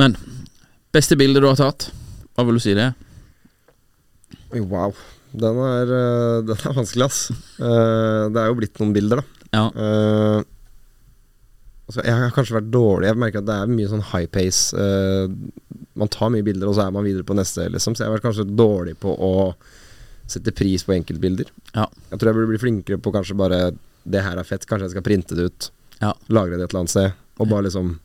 [0.00, 0.14] Men
[0.94, 1.90] beste bildet du har tatt?
[2.34, 2.92] Hva vil du si det?
[4.54, 4.94] Wow.
[5.30, 7.20] Den er, eh, den er vanskelig, ass.
[7.58, 9.44] Eh, det er jo blitt noen bilder, da.
[9.50, 9.64] Ja.
[9.74, 10.42] Uh,
[11.88, 13.08] altså, jeg har kanskje vært dårlig.
[13.10, 14.78] Jeg merker at det er mye sånn high pace.
[14.78, 15.26] Uh,
[15.98, 17.96] man tar mye bilder, og så er man videre på neste, liksom.
[17.96, 19.32] Så jeg har vært kanskje dårlig på å
[20.32, 21.50] sette pris på enkeltbilder.
[21.74, 21.86] Ja.
[22.10, 23.60] Jeg tror jeg burde bli flinkere på kanskje bare
[24.00, 25.70] Det her er fett, kanskje jeg skal printe det ut.
[26.00, 26.14] Ja.
[26.32, 27.98] Lagre det et eller annet sted, og bare liksom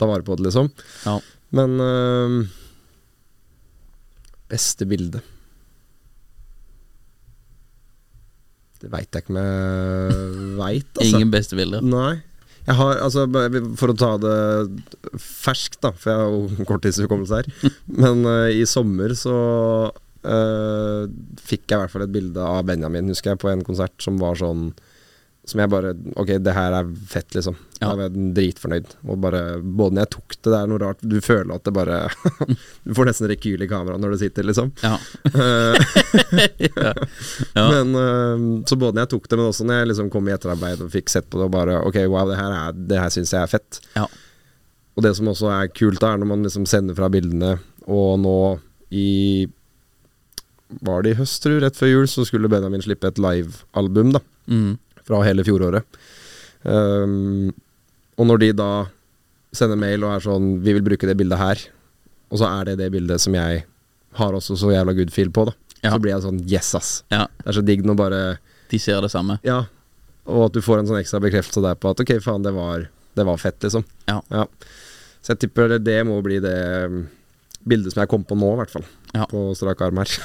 [0.00, 0.70] ta vare på det, liksom.
[1.04, 1.18] Ja.
[1.52, 2.36] Men øh,
[4.52, 5.20] Beste bilde
[8.82, 10.22] Det veit jeg ikke om jeg
[10.58, 11.08] veit, altså.
[11.12, 11.84] Ingen beste bilder.
[11.86, 12.16] Nei.
[12.66, 13.26] Jeg har, altså,
[13.78, 14.36] For å ta det
[15.22, 17.50] ferskt, da, for jeg har jo korttidshukommelse her.
[18.02, 19.36] Men uh, i sommer så
[20.24, 21.10] eh,
[21.42, 24.20] fikk jeg i hvert fall et bilde av Benjamin, husker jeg, på en konsert som
[24.22, 24.72] var sånn
[25.48, 27.56] Som jeg bare Ok, det her er fett, liksom.
[27.80, 27.88] Ja.
[27.88, 28.92] Da var jeg dritfornøyd.
[29.10, 31.74] Og bare Både når jeg tok det, det er noe rart Du føler at det
[31.74, 31.98] bare
[32.86, 34.70] Du får nesten rekyl i kameraet når du sitter, liksom.
[34.84, 34.94] Ja.
[35.32, 35.96] Eh,
[36.68, 36.92] ja.
[37.58, 37.66] Ja.
[37.74, 40.36] men uh, Så både når jeg tok det, men også når jeg liksom kom i
[40.36, 43.10] etterarbeid og fikk sett på det og bare Ok, wow, det her, er, det her
[43.10, 43.82] syns jeg er fett.
[43.98, 44.06] Ja.
[44.94, 47.56] Og det som også er kult, da, er når man liksom sender fra bildene,
[47.88, 48.38] og nå
[48.92, 49.48] i
[50.80, 54.14] Var det i høst, tror jeg, rett før jul, så skulle Benjamin slippe et livealbum,
[54.16, 54.22] da.
[54.48, 54.78] Mm.
[55.06, 56.00] Fra hele fjoråret.
[56.62, 57.50] Um,
[58.20, 58.70] og når de da
[59.52, 61.62] sender mail og er sånn Vi vil bruke det bildet her,
[62.30, 63.64] og så er det det bildet som jeg
[64.16, 65.56] har også så jævla good feel på, da.
[65.82, 65.94] Ja.
[65.94, 66.90] Så blir jeg sånn yes, ass.
[67.10, 67.26] ja.
[67.40, 68.20] Det er så digg når bare
[68.70, 69.38] De ser det samme.
[69.44, 69.64] Ja.
[70.30, 72.86] Og at du får en sånn ekstra bekreftelse der på at ok, faen, det var,
[73.18, 73.84] det var fett, liksom.
[74.06, 74.20] Ja.
[75.22, 77.02] Så jeg tipper det, må bli det um,
[77.68, 78.86] bildet som jeg kom på nå, i hvert fall.
[79.14, 79.26] Ja.
[79.30, 80.08] På strak arm her.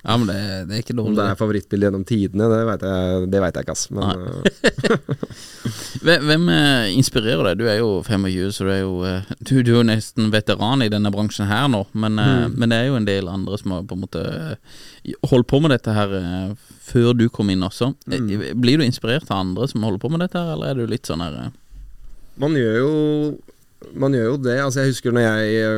[0.00, 0.34] Ja, men det,
[0.70, 1.10] det er ikke dårlig.
[1.12, 3.82] Om det er favorittbildet gjennom tidene, det veit jeg, vet jeg ikke, ass.
[3.92, 5.10] Men uh,
[6.24, 7.58] Hvem, eh, inspirerer deg?
[7.60, 10.80] Du er jo 25, så du er jo eh, Du, du er jo nesten veteran
[10.84, 12.54] i denne bransjen her nå, men, eh, Mm.
[12.56, 15.60] men det er jo en del andre som har på en måte eh, holdt på
[15.60, 16.54] med dette her eh,
[16.88, 17.92] før du kom inn også.
[18.08, 18.60] Eh, Mm.
[18.60, 21.04] Blir du inspirert av andre som holder på med dette her, eller er du litt
[21.12, 21.50] sånn her eh,
[22.40, 22.90] man gjør jo
[24.00, 24.56] Man gjør jo det.
[24.64, 25.76] Altså, jeg husker når jeg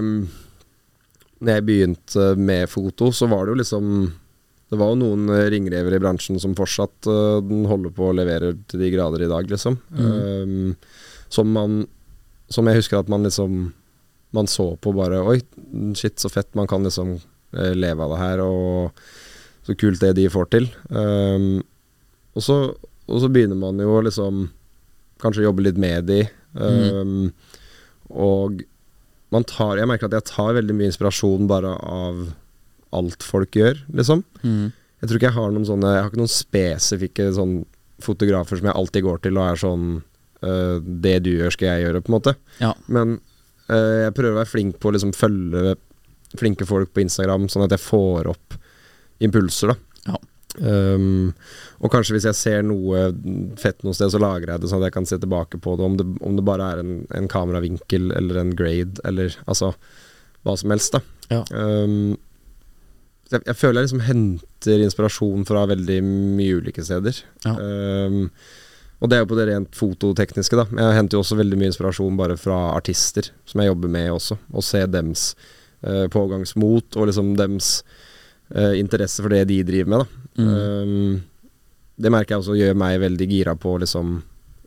[1.43, 3.87] Når jeg begynte med foto, så var det jo liksom
[4.71, 8.55] Det var jo noen eh, ringrever i bransjen som fortsatt uh, holder på å levere
[8.71, 9.77] til de grader i dag, liksom.
[9.99, 10.73] Um,
[11.33, 11.83] som man
[12.53, 13.73] Som jeg husker at man liksom
[14.33, 15.41] Man så på bare Oi,
[15.99, 19.05] shit, så fett man kan liksom uh, leve av det her, og
[19.63, 20.65] så kult det de får til.
[20.91, 21.61] Um,
[22.35, 22.57] og, så,
[23.07, 24.49] og så begynner man jo liksom
[25.23, 26.25] Kanskje jobbe litt med de.
[26.59, 27.29] Um,
[28.11, 28.72] og man
[29.49, 32.23] tar Jeg merker at jeg tar veldig mye inspirasjon bare av
[32.93, 34.21] alt folk gjør, liksom.
[34.45, 34.67] mm.
[35.03, 37.55] Jeg tror ikke jeg har noen sånne Jeg har ikke noen spesifikke sånn
[38.03, 41.87] fotografer som jeg alltid går til og er sånn øh, Det du gjør, skal jeg
[41.87, 42.35] gjøre, på en måte.
[42.61, 42.73] Ja.
[42.87, 43.17] Men
[43.71, 45.77] øh, jeg prøver å være flink på å liksom følge
[46.39, 48.57] flinke folk på Instagram, sånn at jeg får opp
[49.23, 49.92] impulser, da.
[50.61, 51.33] Um,
[51.81, 53.07] og kanskje hvis jeg ser noe
[53.61, 55.87] fett noe sted, så lagrer jeg det sånn at jeg kan se tilbake på det,
[55.87, 59.73] om det, om det bare er en, en kameravinkel eller en grade, eller altså
[60.43, 61.03] hva som helst, da.
[61.33, 61.45] Ja.
[61.55, 62.19] Um,
[63.33, 67.23] jeg, jeg føler jeg liksom henter inspirasjon fra veldig mye ulike steder.
[67.47, 67.57] Ja.
[67.57, 68.27] Um,
[69.03, 70.67] og det er jo på det rent fototekniske, da.
[70.79, 74.39] Jeg henter jo også veldig mye inspirasjon bare fra artister som jeg jobber med også,
[74.53, 75.33] og se dems
[75.87, 77.79] uh, pågangsmot og liksom dems
[78.55, 80.22] uh, interesse for det de driver med, da.
[80.41, 81.23] Um,
[82.03, 84.15] det merker jeg også gjør meg veldig gira på å liksom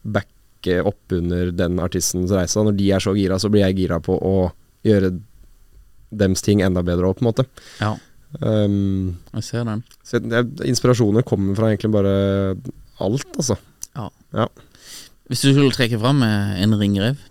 [0.06, 2.62] backe opp under den artistens reise.
[2.62, 4.36] Når de er så gira, så blir jeg gira på å
[4.86, 5.14] gjøre
[6.16, 7.48] dems ting enda bedre òg, på en måte.
[7.82, 7.96] Ja,
[8.42, 9.84] Um, jeg ser den.
[10.04, 12.12] så jeg, inspirasjoner kommer fra egentlig bare
[13.00, 13.56] alt, altså.
[13.96, 14.10] Ja.
[14.36, 14.48] Ja.
[15.30, 17.22] Hvis du skulle trekke fram en ringrev,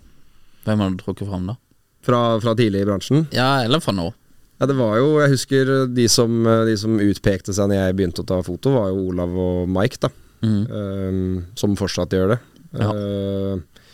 [0.65, 1.57] hvem hadde du trukket fram da?
[2.05, 3.27] Fra, fra tidlig i bransjen.
[3.35, 4.07] Ja, eller fra nå?
[4.55, 8.23] Ja, det var jo Jeg husker de som, de som utpekte seg når jeg begynte
[8.23, 10.11] å ta foto, var jo Olav og Mike, da.
[10.45, 10.61] Mm.
[10.69, 12.39] Um, som fortsatt gjør det.
[12.75, 12.91] Ja.
[12.91, 13.89] Uh,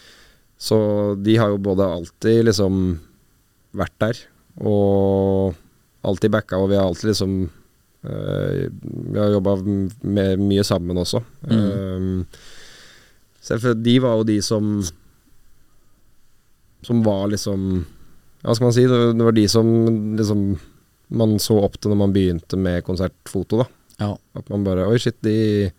[0.62, 0.78] så
[1.18, 2.76] de har jo både alltid liksom
[3.78, 4.20] vært der,
[4.62, 5.58] og
[6.06, 7.36] alltid backa, og vi har alltid liksom
[8.06, 9.56] uh, Vi har jobba
[10.42, 11.24] mye sammen også.
[11.48, 12.26] Um,
[13.42, 14.76] selv for de var jo de som
[16.86, 17.86] Som var liksom
[18.42, 18.88] Hva skal man si?
[18.90, 19.68] Det, var de som
[20.18, 20.46] liksom
[21.12, 23.68] man så opp til når man begynte med konsertfoto, da.
[24.02, 24.12] Ja.
[24.38, 25.70] At man bare Oi, shit, de,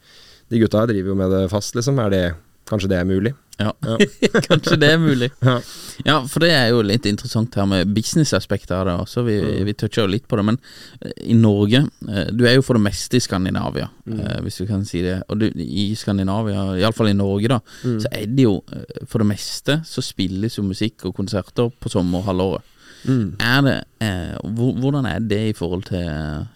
[0.52, 1.98] de gutta her driver jo med det fast, liksom.
[2.02, 2.24] Er det
[2.68, 3.32] Kanskje det er mulig?
[3.58, 3.72] Ja.
[4.48, 5.30] Kanskje det er mulig.
[5.42, 5.60] Ja.
[6.04, 9.22] Ja, for det er jo litt interessant her med businessaspektet av det også.
[9.26, 9.36] Vi,
[9.66, 10.44] vi toucher jo litt på det.
[10.48, 10.58] Men
[11.04, 14.22] eh, i Norge eh, Du er jo for det meste i Skandinavia, mm.
[14.46, 15.18] hvis du kan si det.
[15.28, 19.30] Og du, i Skandinavia, iallfall i Norge, da, så er det jo eh, for det
[19.34, 22.71] meste så spilles jo musikk og konserter på sommerhalvåret.
[23.04, 26.06] Er det eh, Hvordan er det i forhold til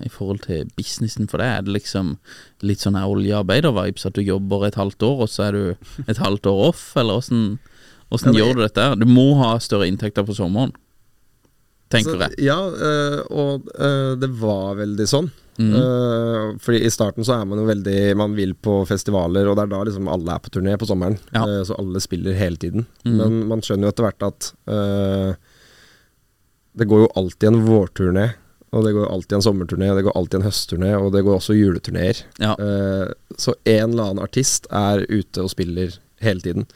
[0.05, 1.51] I forhold til businessen for deg?
[1.51, 2.17] Er det liksom
[2.67, 6.47] litt sånn oljearbeider-vibes, at du jobber et halvt år, og så er du et halvt
[6.51, 8.91] år off, eller åssen gjør du dette?
[9.01, 10.73] Du må ha større inntekter på sommeren,
[11.93, 12.47] tenker Så, jeg.
[12.49, 15.33] Ja, øh, og øh, det var veldig sånn.
[15.57, 15.73] Mm.
[15.73, 19.63] Uh, fordi i starten så er man jo veldig Man vil på festivaler, og det
[19.65, 21.17] er da liksom alle er på turné på sommeren.
[21.33, 21.47] Ja.
[21.47, 22.85] Uh, så alle spiller hele tiden.
[23.07, 23.15] Mm.
[23.17, 25.46] Men man skjønner jo etter hvert at øh,
[26.77, 28.27] det går jo alltid en vårturné.
[28.75, 31.55] Og det går alltid en sommerturné, det går alltid en høstturné, og det går også
[31.57, 32.19] juleturneer.
[32.43, 32.57] Ja.
[32.61, 36.67] Uh, så en eller annen artist er ute og spiller hele tiden.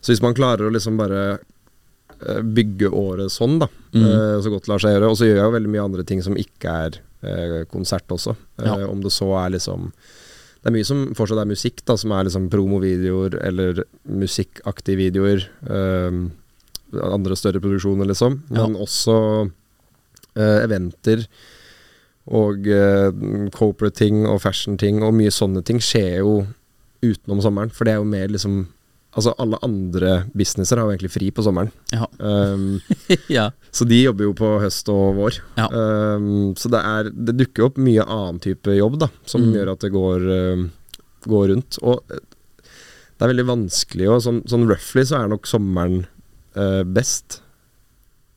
[0.00, 4.04] Så hvis man klarer å liksom bare eh, bygge året sånn, da, mm.
[4.04, 6.22] uh, så godt lar seg gjøre Og så gjør jeg jo veldig mye andre ting
[6.22, 8.36] som ikke er uh, konsert også.
[8.62, 8.76] Ja.
[8.86, 12.28] Om det så er liksom Det er mye som fortsatt er musikk, da, som er
[12.28, 15.48] liksom promovideoer eller musikkaktige videoer.
[15.66, 16.22] eh,
[16.92, 18.40] andre større produksjoner, liksom.
[18.54, 19.16] Men også
[19.48, 21.26] uh, eventer
[22.28, 23.08] og uh,
[23.56, 26.34] corporate-ting og fashion-ting og mye sånne ting skjer jo
[27.04, 27.70] utenom sommeren.
[27.72, 28.66] For det er jo mer liksom
[29.18, 31.70] Altså alle andre businesser har jo egentlig fri på sommeren.
[31.90, 32.04] Ja.
[32.20, 32.76] Um,
[33.38, 33.46] ja.
[33.74, 35.38] så de jobber jo på høst og vår.
[35.56, 35.64] Ja.
[35.72, 39.54] Um, så det er Det dukker opp mye annen type jobb da som Mm.
[39.56, 41.80] gjør at det går, uh, går rundt.
[41.82, 46.04] Og eh, det er veldig vanskelig og sånn, sånn roughly så er nok sommeren
[46.58, 47.40] eh, best.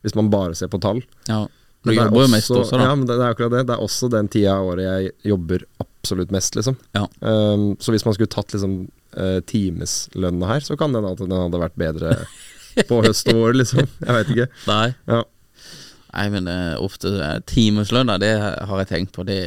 [0.01, 1.03] Hvis man bare ser på tall.
[1.29, 1.47] ja.
[1.81, 2.83] Men det er også, da.
[2.83, 3.61] Ja, men det, det er akkurat det.
[3.65, 6.75] Det er også den tida av året jeg jobber absolutt mest, liksom.
[6.93, 7.07] Ja.
[7.25, 8.75] Um, så hvis man skulle tatt liksom
[9.17, 12.13] uh, timeslønna her, så kan det hende at den hadde vært bedre
[12.89, 13.89] på høst og vår, liksom.
[13.97, 14.47] Jeg vet ikke.
[14.69, 14.85] Nei.
[15.09, 15.23] Ja.
[16.11, 18.31] Nei, men eh, ofte timeslønn timeslønna, det
[18.67, 19.23] har jeg tenkt på.
[19.23, 19.37] Det,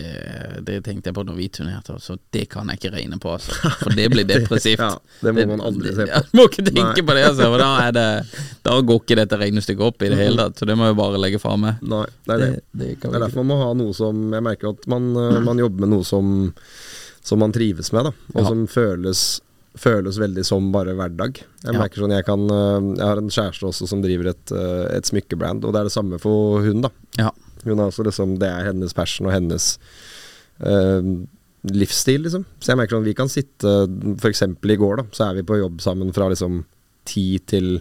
[0.65, 3.53] det tenkte jeg på når vi turnerte, så det kan jeg ikke regne på, altså.
[3.83, 4.81] For det blir depressivt.
[4.81, 6.11] Ja, det må man aldri se på.
[6.13, 7.05] Ja, må ikke tenke Nei.
[7.05, 7.51] på det, altså.
[7.53, 8.07] For da, er det,
[8.67, 11.21] da går ikke dette regnestykket opp i det hele tatt, så det må jeg bare
[11.21, 11.85] legge fra meg.
[11.85, 12.51] Nei, det er det.
[12.73, 15.61] det Det er derfor man må ha noe som Jeg merker at man, uh, man
[15.61, 16.31] jobber med noe som
[17.25, 18.13] Som man trives med, da.
[18.35, 18.49] Og Ja.
[18.49, 19.25] som føles
[19.77, 21.41] Føles veldig som bare hverdag.
[21.65, 21.79] Jeg Ja.
[21.81, 25.05] merker sånn Jeg kan uh, Jeg har en kjæreste også som driver et, uh, et
[25.09, 26.91] smykkebrand, og det er det samme for hun, da.
[27.19, 27.31] Ja.
[27.65, 29.79] Hun er også liksom Det er hennes passion og hennes
[30.63, 31.27] øh,
[31.73, 32.45] livsstil, liksom.
[32.61, 33.73] Så jeg merker sånn Vi kan sitte
[34.21, 34.43] F.eks.
[34.43, 36.65] i går, da, så er vi på jobb sammen fra liksom
[37.09, 37.81] ti til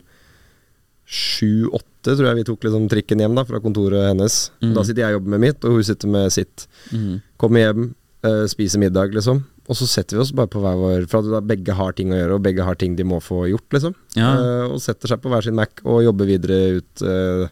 [1.06, 4.38] sju-åtte, tror jeg vi tok liksom trikken hjem da fra kontoret hennes.
[4.64, 4.72] Mm.
[4.76, 6.66] Da sitter jeg og jobber med mitt, og hun sitter med sitt.
[6.96, 7.18] Mm.
[7.38, 7.90] Kommer hjem,
[8.28, 9.44] øh, spiser middag, liksom.
[9.72, 12.18] Og så setter vi oss bare på hver vår For at begge har ting å
[12.18, 13.94] gjøre, og begge har ting de må få gjort, liksom.
[14.20, 14.34] Ja.
[14.36, 17.48] Uh, og setter seg på hver sin Mac og jobber videre ut, uh,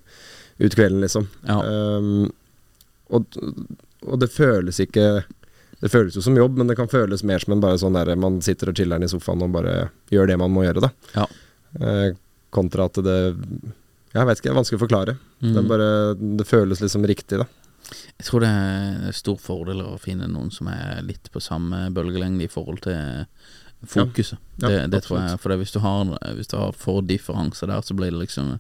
[0.60, 1.30] ut kvelden, liksom.
[1.48, 1.62] Ja.
[1.64, 2.26] Um,
[3.12, 3.26] og,
[4.08, 5.24] og det føles ikke
[5.82, 8.14] Det føles jo som jobb, men det kan føles mer som en bare sånn derre
[8.20, 10.92] man sitter og chiller'n i sofaen og bare gjør det man må gjøre, da.
[11.16, 11.26] Ja.
[11.80, 12.12] Uh,
[12.54, 13.16] kontra at det
[14.12, 15.14] Jeg vet ikke, det er vanskelig å forklare.
[15.40, 15.58] Det, Mhm.
[15.64, 15.88] er bare,
[16.38, 17.48] det føles liksom riktig, da.
[18.20, 22.46] Jeg tror det er stor fordel å finne noen som er litt på samme bølgelengde
[22.46, 23.26] i forhold til
[23.88, 24.38] fokuset.
[24.62, 25.40] Ja, det, det tror jeg.
[25.42, 28.58] For det, hvis, du har, hvis du har for differanser der, så blir det liksom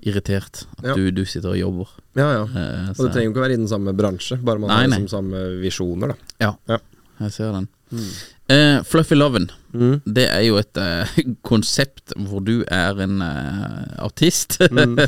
[0.00, 0.94] irritert at Ja.
[0.96, 1.88] du, du sitter og jobber.
[2.16, 2.44] Ja, ja.
[2.48, 4.88] Eh, Og det trenger jo ikke være i den samme bransje, bare man Nei, har
[4.94, 6.16] liksom samme visjoner, da.
[6.40, 6.78] Ja, Ja.
[7.20, 7.68] jeg ser den.
[8.48, 10.00] Eh, Fluffy Loven, Mm.
[10.04, 11.06] det er jo et eh,
[11.46, 14.56] konsept hvor du er en eh, artist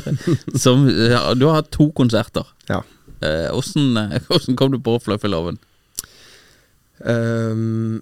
[0.55, 2.45] som ja, Du har hatt to konserter.
[2.69, 2.81] Ja.
[3.23, 5.31] Eh, Åssen eh, hvordan kom du på Fluffy
[7.03, 8.01] Um, Ehm,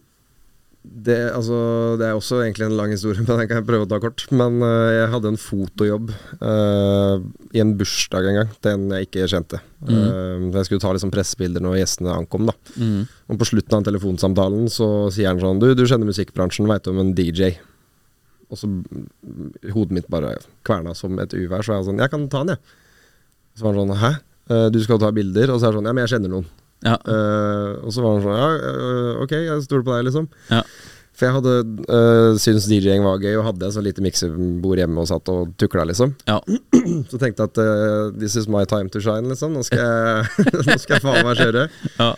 [0.82, 1.55] det, altså,
[2.01, 4.24] det er også egentlig en lang historie, men den kan jeg prøve å ta kort.
[4.34, 6.11] Men uh, jeg hadde en fotojobb
[6.41, 7.22] uh,
[7.53, 9.61] i en bursdag en gang til en jeg ikke kjente.
[9.82, 12.49] Eh, jeg skulle ta liksom pressebilder når gjestene ankom.
[12.49, 13.03] da Mm.
[13.34, 16.91] Og på slutten av telefonsamtalen så sier han sånn Du, du kjenner musikkbransjen, veit du
[16.93, 17.55] om en DJ?
[18.51, 19.07] Og så mm,
[19.74, 20.36] hodet mitt bare
[20.67, 22.78] kverna som et uvær, så jeg var sånn Jeg kan ta den, jeg.
[23.57, 24.11] Så var han sånn Hæ?
[24.52, 25.54] Eh, Du skal ta bilder?
[25.54, 26.49] Og så er det sånn Ja, men jeg kjenner noen.
[26.82, 26.95] Ja.
[27.06, 30.26] Uh, og så var han sånn Ja, eh, ok, jeg stoler på deg, liksom.
[30.49, 30.64] Ja.
[31.14, 31.52] For jeg hadde
[31.93, 35.52] uh, syntes DJ-ing var gøy, og hadde et sånt lite miksebord hjemme og satt og
[35.62, 36.16] tukla, liksom.
[36.26, 36.39] ja.
[37.12, 39.54] Så tenkte jeg at uh, this is my time to shine, liksom.
[39.54, 41.68] Nå skal jeg, nå skal jeg faen meg kjøre.
[41.99, 42.12] ja.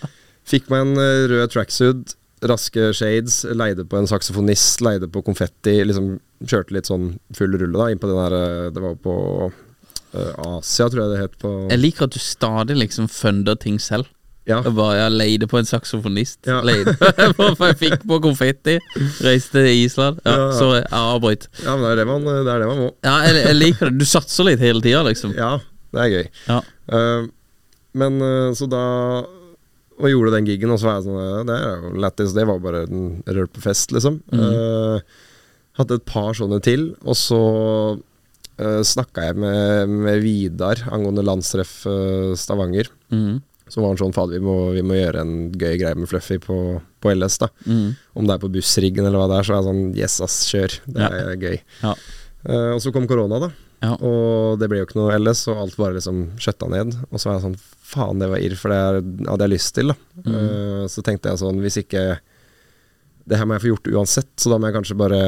[0.48, 0.98] Fikk meg en
[1.32, 5.78] rød tracksuit, raske shades, leide på en saksofonist, leide på konfetti.
[5.88, 9.14] Liksom kjørte litt sånn full rulle, da, inn på den der Det var på
[10.14, 11.38] Asia, tror jeg det het.
[11.42, 14.06] på Jeg liker at du stadig liksom funder ting selv.
[14.44, 14.58] Ja.
[14.66, 16.42] Jeg bare jeg leide på en saksofonist.
[16.50, 16.58] Ja.
[16.68, 16.98] Leide
[17.70, 18.76] jeg fikk på konfetti.
[19.24, 20.20] Reiste til Island.
[20.26, 20.50] Ja, Ja.
[20.58, 21.48] Sorry, jeg avbrøt.
[21.64, 22.90] ja, men det er det man, det er det man må.
[23.06, 24.02] Ja, jeg, jeg liker det.
[24.02, 25.32] Du satser litt hele tida, liksom.
[25.38, 25.54] Ja,
[25.96, 26.28] det er gøy.
[26.50, 26.60] Ja.
[26.92, 27.30] Uh,
[27.94, 28.82] men eh, så da
[30.02, 32.32] Og gjorde den gigen, og så var jeg sånn Det er jo lættis.
[32.34, 34.18] Det var bare en rølpefest, liksom.
[34.34, 34.98] Uh,
[35.78, 37.40] hadde et par sånne til, og så
[38.64, 42.90] uh, snakka jeg med, med Vidar angående landstreff eh, Stavanger.
[43.12, 43.42] Mm.
[43.70, 46.58] Så var han sånn Fader, vi, vi må gjøre en gøy greie med Fluffy på,
[47.02, 47.48] på LS, da.
[47.66, 47.86] mm.
[48.20, 50.40] Om det er på bussriggen eller hva det er, så er jeg sånn Yes, ass,
[50.52, 50.76] kjør.
[50.86, 51.12] Det Ja.
[51.32, 51.60] er gøy.
[51.84, 51.94] Ja.
[52.44, 53.52] Uh, og så kom korona, da.
[53.84, 53.94] Ja.
[54.00, 56.94] Og det ble jo ikke noe LS, og alt bare liksom skjøtta ned.
[57.10, 57.58] Og så var jeg sånn
[57.94, 59.96] Faen, det var irr, for det er- hadde jeg lyst til, da.
[60.24, 60.36] Mm.
[60.36, 62.04] Uh, så tenkte jeg sånn Hvis ikke
[63.28, 65.20] Det her må jeg få gjort uansett, så da må jeg kanskje bare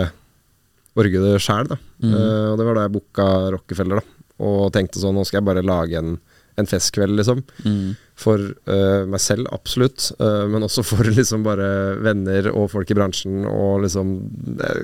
[1.00, 1.74] orge det sjæl.
[2.00, 2.14] Mm.
[2.14, 4.24] Uh, og det var da jeg booka Rockefeller, da.
[4.46, 6.18] Og tenkte sånn Nå skal jeg bare lage en,
[6.60, 7.44] en festkveld, liksom.
[7.66, 7.94] Mm.
[8.20, 10.10] For uh, meg selv, absolutt.
[10.20, 11.70] Uh, men også for liksom bare
[12.04, 14.18] venner og folk i bransjen, og liksom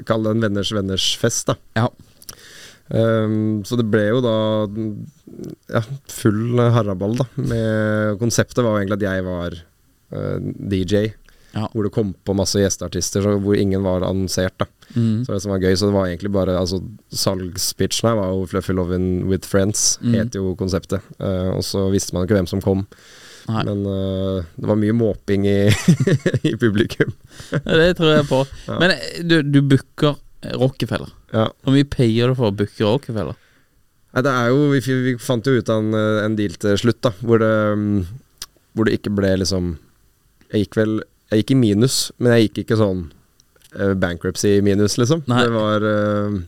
[0.08, 1.58] Kall det en venners venners fest, da.
[1.80, 1.90] Ja.
[2.92, 4.38] Um, så det ble jo da
[5.72, 7.28] ja, full haraball, da.
[7.40, 9.60] Med konseptet var jo egentlig at jeg var
[10.12, 11.06] DJ.
[11.52, 11.66] Ja.
[11.74, 14.54] Hvor det kom på masse gjesteartister hvor ingen var annonsert.
[14.62, 15.26] da mm.
[15.26, 16.80] Så det som var gøy, så det var egentlig bare Altså
[17.12, 20.14] Salgspitchen her var jo 'Fluffy Lovin' with Friends', Mm.
[20.16, 21.02] het jo konseptet.
[21.20, 22.86] Uh, og så visste man ikke hvem som kom.
[23.50, 23.64] Nei.
[23.68, 25.68] Men uh, det var mye måping i,
[26.50, 27.12] i publikum.
[27.52, 28.46] Ja, Det tror jeg på.
[28.68, 28.80] Ja.
[28.80, 30.16] Men eh, du, du booker
[30.56, 31.12] Rockefeller.
[31.34, 31.50] Ja.
[31.64, 33.36] Hvor mye payer du for å booke Rockefeller?
[34.14, 37.02] Nei, det er jo Vi, vi fant jo ut av en, en deal til slutt,
[37.04, 37.12] da.
[37.22, 38.06] Hvor det, mm,
[38.74, 39.78] hvor det ikke ble liksom
[40.52, 41.02] Jeg gikk vel
[41.32, 43.06] Jeg gikk i minus, men jeg gikk ikke sånn
[43.78, 45.24] eh, bankruptcy minus, liksom.
[45.32, 45.46] Nei.
[45.48, 46.40] Det var eh,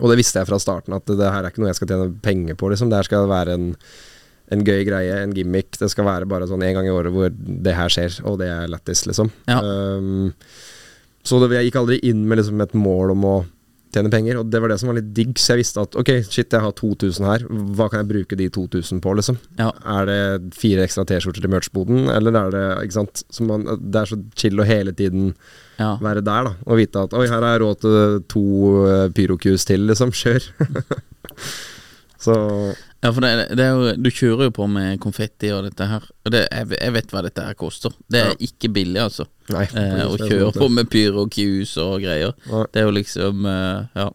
[0.00, 1.92] Og det visste jeg fra starten, at det, det her er ikke noe jeg skal
[1.92, 2.92] tjene penger på, liksom.
[2.92, 3.72] Det her skal være en
[4.54, 5.74] en gøy greie, en gimmick.
[5.78, 8.46] Det skal være bare sånn en gang i året hvor det her skjer, og det
[8.52, 9.32] er lættis, liksom.
[9.50, 9.58] Ja.
[9.58, 10.32] Um,
[11.26, 13.36] så det, jeg gikk aldri inn med liksom et mål om å
[13.94, 15.34] tjene penger, og det var det som var litt digg.
[15.40, 17.44] Så jeg visste at ok, shit, jeg har 2000 her,
[17.78, 19.38] hva kan jeg bruke de 2000 på, liksom?
[19.60, 19.70] Ja.
[19.98, 20.18] Er det
[20.58, 23.22] fire ekstra T-skjorter til merchboden, eller er det Ikke sant.
[23.46, 25.32] Man, det er så chill å hele tiden
[25.78, 25.94] Ja.
[26.00, 28.44] være der, da, og vite at oi, her har jeg råd til to
[28.86, 30.12] uh, pyrokus til, liksom.
[30.16, 30.50] Kjør.
[32.18, 32.34] så
[33.04, 36.04] Ja, for det, det er jo, du kjører jo på med konfetti og dette her.
[36.24, 37.94] Og det, jeg, jeg vet hva dette her koster.
[38.10, 38.38] Det er Ja.
[38.48, 39.28] ikke billig, altså.
[39.52, 39.66] Nei.
[39.78, 42.32] Eh, å kjøre på med pyrokjus og greier.
[42.50, 42.64] Nei.
[42.72, 44.08] Det er jo liksom eh, Ja.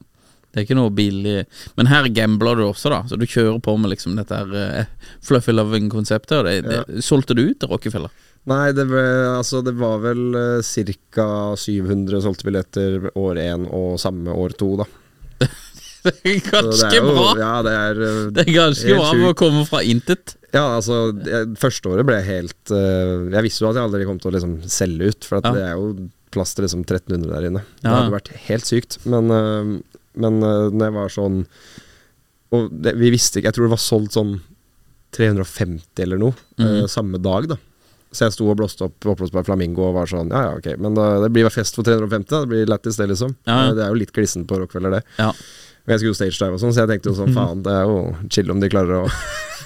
[0.52, 1.46] Det er ikke noe billig
[1.80, 3.04] Men her gambler du også, da.
[3.08, 4.90] Så du kjører på med liksom dette her eh,
[5.24, 6.42] fluffy loving-konseptet.
[6.42, 8.12] Og det, det, solgte du ut til Rockefeller?
[8.50, 9.06] Nei, det, ble,
[9.38, 10.74] altså, det var vel uh,
[11.14, 11.28] ca.
[11.56, 14.88] 700 solgte billetter år én og samme år to, da.
[16.02, 17.34] Det er ganske det er jo- bra!
[17.38, 20.36] Ja, det er uh, Det er ganske bra med å komme fra intet.
[20.52, 24.20] Ja, altså, jeg, første året ble helt uh, Jeg visste jo at jeg aldri kom
[24.20, 25.54] til å liksom selge ut, for Ja.
[25.56, 27.64] det er jo plass til liksom 1300 der inne.
[27.82, 29.00] Det hadde vært helt sykt.
[29.06, 31.42] Men, uh, men uh, når jeg var sånn
[32.52, 34.34] Og det, vi visste ikke Jeg tror det var solgt sånn
[35.16, 36.88] 350 eller noe mm.
[36.92, 37.58] samme dag, da.
[38.12, 40.96] Så jeg sto og blåste opp oppblåsbar flamingo og var sånn Ja ja, ok, men
[40.98, 42.40] da, det blir fest for 350, da.
[42.44, 43.36] Det blir lættis, det, liksom.
[43.48, 43.76] Ja, ja.
[43.78, 45.02] Det er jo litt glissent på rockfeller, det.
[45.20, 45.32] Ja.
[45.82, 47.88] Og jeg skulle jo stagedive og sånn, så jeg tenkte jo sånn faen, det er
[47.90, 49.08] jo chill om de klarer å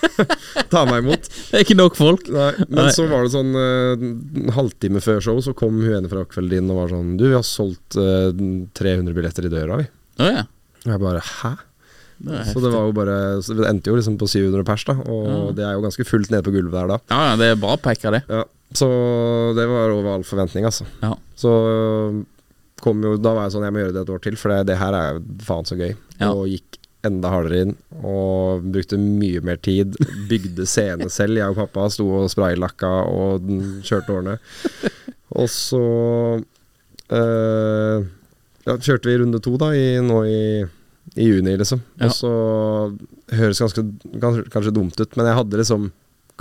[0.72, 1.28] ta meg imot.
[1.52, 2.28] Det er ikke nok folk.
[2.32, 2.92] Nei, men Nei.
[2.96, 4.06] så var det sånn eh,
[4.46, 7.26] en halvtime før show, så kom hun ene fra Rockefeller inn og var sånn Du,
[7.28, 8.30] vi har solgt uh,
[8.78, 9.88] 300 billetter i døra, vi.
[10.22, 10.44] Oh, ja.
[10.86, 11.54] Og jeg bare Hæ?
[12.26, 14.94] Det Så det var jo bare Så det endte jo liksom på 700 pers, da.
[15.04, 15.40] Og Ja.
[15.58, 17.00] det er jo ganske fullt nede på gulvet der da.
[17.12, 18.22] Ja, ja, det er bra pekka, det.
[18.32, 18.46] Ja,
[18.76, 18.88] så
[19.58, 20.88] det var over all forventning, altså.
[21.04, 21.12] Ja.
[21.40, 21.52] Så
[22.84, 24.66] kom jo Da var jeg sånn Jeg må gjøre det et år til, for det,
[24.72, 25.94] det her er jo faen så gøy.
[26.20, 26.32] Ja.
[26.32, 27.74] Og gikk enda hardere inn.
[28.02, 29.98] Og brukte mye mer tid.
[30.30, 31.40] Bygde scene selv.
[31.40, 34.38] Jeg og pappa sto og spraylakka og den kjørte årene.
[35.36, 35.82] Og så
[37.12, 38.06] øh,
[38.66, 40.40] ja, kjørte vi runde to da i, nå i,
[41.16, 41.84] i juni, liksom.
[42.00, 42.10] Ja.
[42.10, 42.34] Og så
[43.36, 43.86] høres ganske,
[44.22, 45.92] kanskje, kanskje dumt ut, men jeg hadde liksom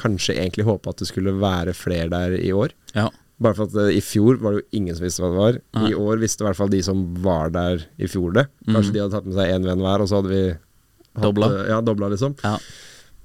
[0.00, 2.74] kanskje egentlig håpa at det skulle være flere der i år.
[2.96, 3.08] Ja.
[3.42, 5.56] Bare for at uh, i fjor var det jo ingen som visste hva det var.
[5.80, 5.88] Nei.
[5.90, 8.44] I år visste i hvert fall de som var der i fjor det.
[8.68, 8.94] Kanskje mm.
[8.94, 11.48] de hadde tatt med seg én venn hver, og så hadde vi hatt, Dobla.
[11.60, 12.36] eh, Ja, dobla, liksom.
[12.44, 12.54] Ja.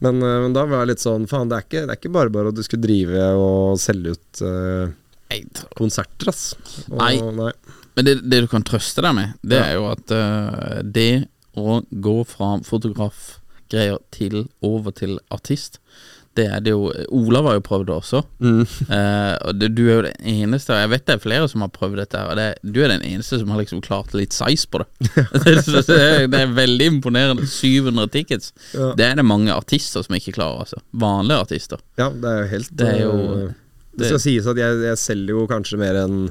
[0.02, 2.14] Men, uh, men da var jeg litt sånn Faen, det er ikke, det er ikke
[2.16, 4.90] bare bare at du skulle drive og selge ut uh,
[5.78, 6.46] konserter, ass.
[6.90, 7.14] Og, Nei.
[7.38, 7.52] nei.
[7.98, 9.66] Men det, det du kan trøste deg med, det Ja.
[9.68, 10.14] er jo at
[10.96, 11.10] det
[11.60, 15.80] å gå fra fotografgreier til over til artist,
[16.40, 16.88] det er det jo
[17.20, 18.22] Ola var jo prøvd det også.
[18.40, 18.62] Mm.
[18.90, 21.66] Uh, og det, du er jo den eneste, og jeg vet det er flere som
[21.66, 24.36] har prøvd dette, her, og det, du er den eneste som har liksom klart litt
[24.36, 24.90] size på det.
[25.90, 27.48] Det, er, det er veldig imponerende.
[27.50, 28.54] 700 tickets.
[28.74, 28.92] Ja.
[28.98, 30.80] Det er det mange artister som ikke klarer, altså.
[31.02, 31.82] Vanlige artister.
[32.00, 33.52] Ja, det er jo helt Det er jo- eh,
[34.00, 36.30] Det skal sies at jeg, jeg selger jo kanskje mer enn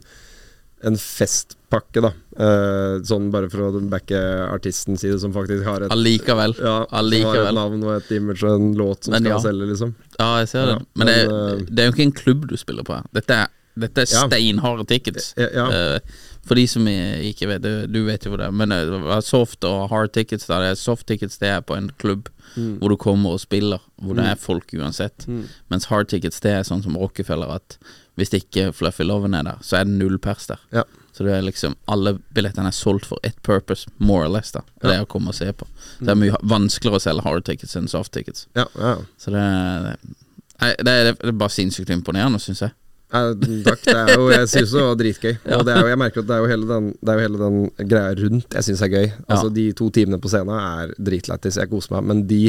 [0.86, 2.10] en festpakke, da.
[2.38, 6.54] Eh, sånn bare for å backe artistens side, som faktisk har et Allikevel.
[6.60, 9.42] Ja, som har et navn og et image og en låt som Men skal ja.
[9.48, 9.94] selge, liksom.
[10.18, 10.78] Ja, jeg ser det.
[10.78, 13.00] Men, men det er, eh, det er jo ikke en klubb du spiller på.
[13.18, 14.24] Dette er, dette er Ja.
[14.30, 15.34] steinharde tickets.
[15.36, 15.68] Ja, ja.
[15.68, 20.14] Eh, for de som ikke vet du vet jo det men uh, soft og hard
[20.14, 22.78] tickets da, det er soft tickets det er på en klubb Mm.
[22.80, 25.26] hvor du kommer og spiller, hvor det er folk uansett.
[25.70, 27.76] Mens hard tickets det er sånn som Rockefeller, at
[28.18, 30.62] hvis ikke Fluffy Loven er der, så er det null pers der.
[30.74, 30.84] Ja.
[31.14, 34.62] Så det er liksom alle billettene er solgt for ett purpose, more or less, da.
[34.82, 35.66] Det er å komme og se på.
[35.98, 38.46] Det er mye vanskeligere å selge hard tickets enn soft tickets.
[38.58, 38.92] Ja, ja.
[39.18, 42.76] Så det, er, det, er, det er bare sinnssykt imponerende, syns jeg.
[43.08, 43.30] Eh,
[43.64, 43.82] takk.
[43.86, 45.34] Det er jo, jeg syns det var dritgøy.
[45.56, 47.40] Og det er jo, jeg merker at det er jo hele den, det jo hele
[47.40, 47.58] den
[47.94, 49.10] greia rundt jeg syns er gøy.
[49.26, 52.42] Altså De to timene på scenen er dritlættis, jeg koser meg, men de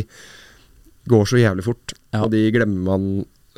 [1.09, 1.95] går så jævlig fort.
[2.19, 3.09] Og de glemmer man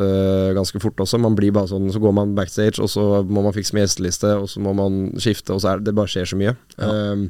[0.06, 1.20] øh, ganske fort også.
[1.22, 4.34] Man blir bare sånn Så går man backstage, og så må man fikse med gjesteliste,
[4.41, 6.56] og så må man skifte, og så er det, det bare skjer så mye.
[6.78, 6.89] Ja.
[7.14, 7.30] Um,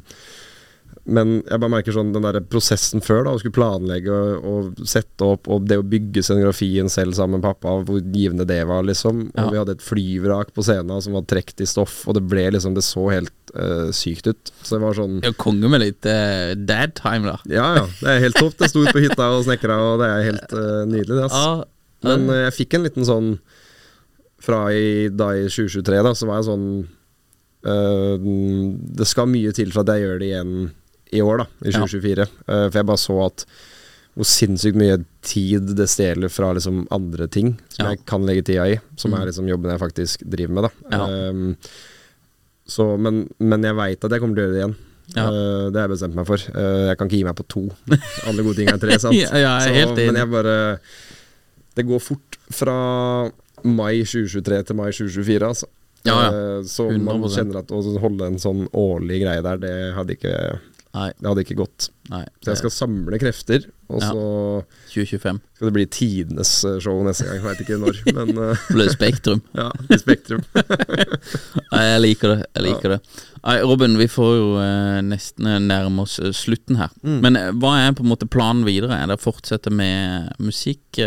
[1.02, 4.86] men jeg bare merker sånn den der prosessen før, da å skulle planlegge og, og
[4.86, 8.84] sette opp, og det å bygge scenografien selv sammen med pappa, hvor givende det var,
[8.86, 9.24] liksom.
[9.32, 9.48] Og Ja.
[9.50, 12.74] vi hadde et flyvrak på scenen som var trukket i stoff, og det ble liksom
[12.78, 14.50] Det så helt Uh, sykt ut.
[14.64, 17.34] Så det var sånn er konge med litt uh, dad time, da.
[17.52, 18.54] Ja ja, det er helt topp.
[18.56, 21.26] Det sto ute på hytta og snekra, og det er helt uh, nydelig, det.
[21.26, 21.68] ass.
[22.02, 22.32] Ja, Men mm.
[22.44, 23.32] jeg fikk en liten sånn
[24.42, 26.64] Fra i, da i 2023, da, så var jeg sånn
[27.70, 28.24] øh,
[28.98, 30.56] Det skal mye til for at jeg gjør det igjen
[31.12, 31.82] i år, da, i Ja.
[31.84, 32.24] 2024.
[32.48, 33.42] Eh, for jeg bare så at
[34.16, 37.90] hvor sinnssykt mye tid det stjeler fra liksom andre ting som Ja.
[37.92, 38.78] jeg kan legge tida i.
[38.96, 39.20] Som Mm.
[39.20, 40.70] er liksom jobben jeg faktisk driver med, da.
[40.96, 41.28] Ja.
[41.30, 41.56] Um,
[42.66, 44.76] så, men, men jeg veit at jeg kommer til å gjøre det igjen.
[45.16, 45.24] Ja.
[45.28, 46.36] Uh, det har jeg bestemt meg for.
[46.56, 47.62] Uh, jeg kan ikke gi meg på to.
[48.28, 49.16] Alle gode ting er tre, sant?
[49.16, 50.56] Ja, ja, så, men jeg bare
[51.76, 52.74] Det går fort fra
[53.62, 55.70] mai 2023 til mai 2024, altså.
[56.02, 56.30] Ja, ja.
[56.30, 60.34] Eh, så man kjenner at å holde en sånn årlig greie der, det hadde ikke,
[60.92, 61.86] Nei, det hadde ikke gått.
[62.12, 62.26] nei.
[62.44, 64.08] Så jeg skal samle krefter, og Ja.
[64.12, 65.38] så 2025.
[65.56, 67.38] skal det bli tidenes eh, show neste gang.
[67.38, 69.40] Jeg veit ikke når, men Det blir Spektrum.
[69.56, 70.42] ja, i Spektrum.
[71.72, 72.38] Nei, jeg liker det.
[72.58, 72.98] Jeg liker det.
[73.42, 76.92] Nei, Robin, vi får jo eh, nesten nærme oss slutten her.
[77.02, 78.98] Men eh, hva er på en måte planen videre?
[79.00, 81.00] Er det å fortsette med musikk?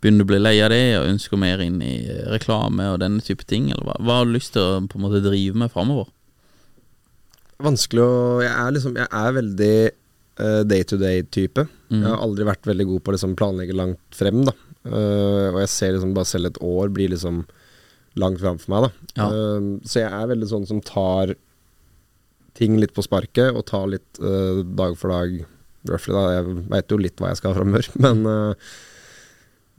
[0.00, 1.98] Begynner du å bli lei av det og ønsker mer inn i
[2.32, 3.68] reklame og denne type ting?
[3.74, 6.08] Eller hva, hva har du lyst til å på en måte drive med framover?
[7.64, 9.74] Vanskelig å Jeg er liksom Jeg er veldig
[10.38, 11.66] uh, day to day-type.
[11.90, 12.00] Mm.
[12.02, 14.54] Jeg har aldri vært veldig god på å liksom planlegge langt frem, da.
[14.86, 17.42] Uh, og jeg ser liksom bare selv et år blir liksom
[18.18, 19.10] langt fram for meg, da.
[19.18, 19.28] Ja.
[19.28, 21.34] Uh, så jeg er veldig sånn som tar
[22.58, 25.34] ting litt på sparket, og tar litt eh, dag for dag,
[25.88, 26.22] roughly, da.
[26.34, 28.70] Jeg veit jo litt hva jeg skal framover, men eh,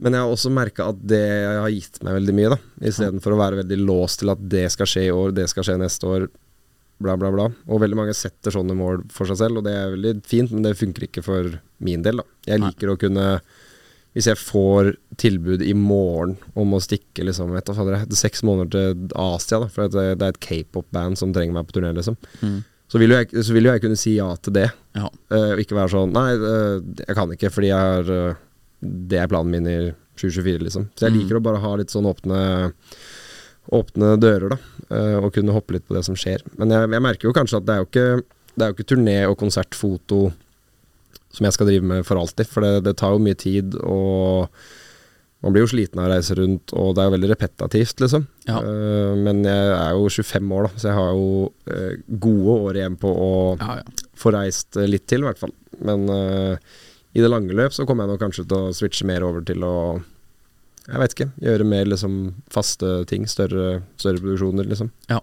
[0.00, 2.56] men jeg har også merka at det har gitt meg veldig mye, da.
[2.88, 5.74] Istedenfor å være veldig låst til at det skal skje i år, det skal skje
[5.76, 6.24] neste år,
[7.00, 7.48] bla, bla, bla.
[7.68, 10.62] Og veldig mange setter sånne mål for seg selv, og det er veldig fint, men
[10.66, 12.26] det funker ikke for min del, da.
[12.46, 12.70] Jeg Nei.
[12.72, 13.40] liker å kunne
[14.12, 14.88] Hvis jeg får
[15.22, 19.12] tilbud i morgen om å stikke liksom vet du, fader, det er seks måneder til
[19.14, 22.64] Asia, da, for det, er et k-pop-band som trenger meg på turné, liksom, Mm.
[22.90, 24.66] så vil, jeg, så vil jo jeg kunne si ja til det.
[24.98, 25.06] Ja.
[25.30, 28.34] Uh, og ikke være sånn Nei, uh, jeg kan ikke fordi jeg har uh,
[28.82, 29.78] det er planen min i
[30.18, 30.88] 2024, liksom.
[30.98, 31.20] Så jeg Mm.
[31.22, 32.72] liker å bare ha litt sånn åpne
[33.76, 34.58] Åpne dører, da.
[34.90, 36.42] eh, og kunne hoppe litt på det som skjer.
[36.58, 38.06] Men jeg, jeg merker jo kanskje at det er jo ikke
[38.56, 40.32] Det er jo ikke turné og konsertfoto
[41.30, 44.48] som jeg skal drive med for alltid, for det, det tar jo mye tid, og
[45.44, 48.24] man blir jo sliten av å reise rundt, og det er jo veldig repetativt, liksom.
[48.48, 48.56] Ja.
[48.58, 51.28] Eh, men jeg er jo 25 år, da, så jeg har jo
[51.70, 51.94] eh,
[52.26, 53.30] gode år igjen på å
[53.62, 54.08] Ja, ja.
[54.18, 55.54] få reist litt til, i hvert fall.
[55.86, 56.58] Men uh,
[57.14, 59.62] i det lange løp så kommer jeg nok kanskje til å switche mer over til
[59.64, 59.76] å
[60.88, 61.28] Jeg vet ikke.
[61.44, 62.14] Gjøre mer liksom
[62.50, 63.26] faste ting.
[63.30, 64.90] Større, større produksjoner, liksom.
[65.10, 65.20] Ja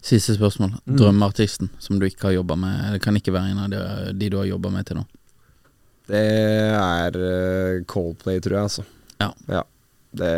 [0.00, 0.70] Siste spørsmål.
[0.86, 0.96] Mm.
[0.96, 2.94] Drømmeartisten som du ikke har jobba med.
[2.94, 3.80] Det kan ikke være en av de,
[4.16, 5.04] de du har jobba med til nå.
[6.10, 6.22] Det
[6.74, 8.86] er eh, Coldplay, tror jeg, altså.
[9.20, 9.62] Ja.
[10.16, 10.30] Det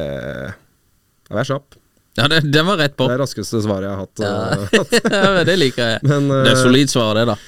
[1.28, 1.78] Da var kjapp.
[2.18, 3.06] Ja, det, det var rett på.
[3.08, 4.20] Det er raskeste svaret jeg har hatt.
[4.20, 4.32] Ja.
[4.58, 6.02] eh, Ja, det liker jeg.
[6.10, 7.38] Men, Det er eh, solid svar, det, da.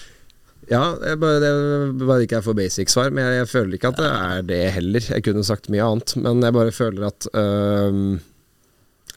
[0.70, 3.90] Ja, jeg bare, det bare ikke er for basic svar, men jeg, jeg føler ikke
[3.92, 5.08] at det er det heller.
[5.16, 7.98] Jeg kunne sagt mye annet, men jeg bare føler at øh,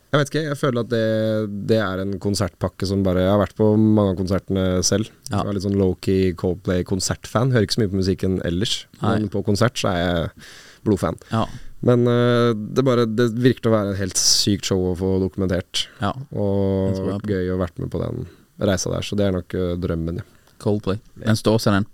[0.08, 1.04] Jeg vet ikke, jeg føler at det,
[1.70, 5.12] det er en konsertpakke som bare Jeg har vært på mange av konsertene selv.
[5.30, 5.42] Ja.
[5.42, 7.52] Jeg er litt sånn low-key Coldplay-konsertfan.
[7.56, 10.30] Hører ikke så mye på musikken ellers, men på konsert så er jeg
[10.88, 11.20] blodfan.
[11.34, 11.46] Ja.
[11.86, 15.86] Men øh, det, bare, det virker å være et helt sykt show å få dokumentert.
[16.02, 16.14] ja.
[16.34, 18.26] Og gøy å ha vært med på den
[18.58, 20.32] reisa der, så det er nok øh, drømmen, ja.
[20.62, 21.02] Coldplay.
[21.24, 21.88] Den står seg, den.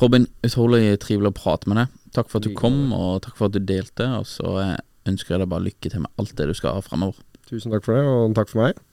[0.00, 1.96] Robin, utrolig trivelig å prate med deg.
[2.16, 4.08] Takk for at du kom, og takk for at du delte.
[4.18, 4.76] Og så eh,
[5.10, 7.20] ønsker jeg deg bare lykke til med alt det du skal ha fremover.
[7.48, 8.84] Tusen takk for det, og takk for meg.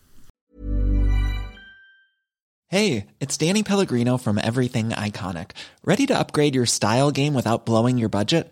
[2.68, 5.52] Hey, it's Danny Pellegrino from Everything Iconic.
[5.86, 8.52] Ready to upgrade your style game without blowing your budget?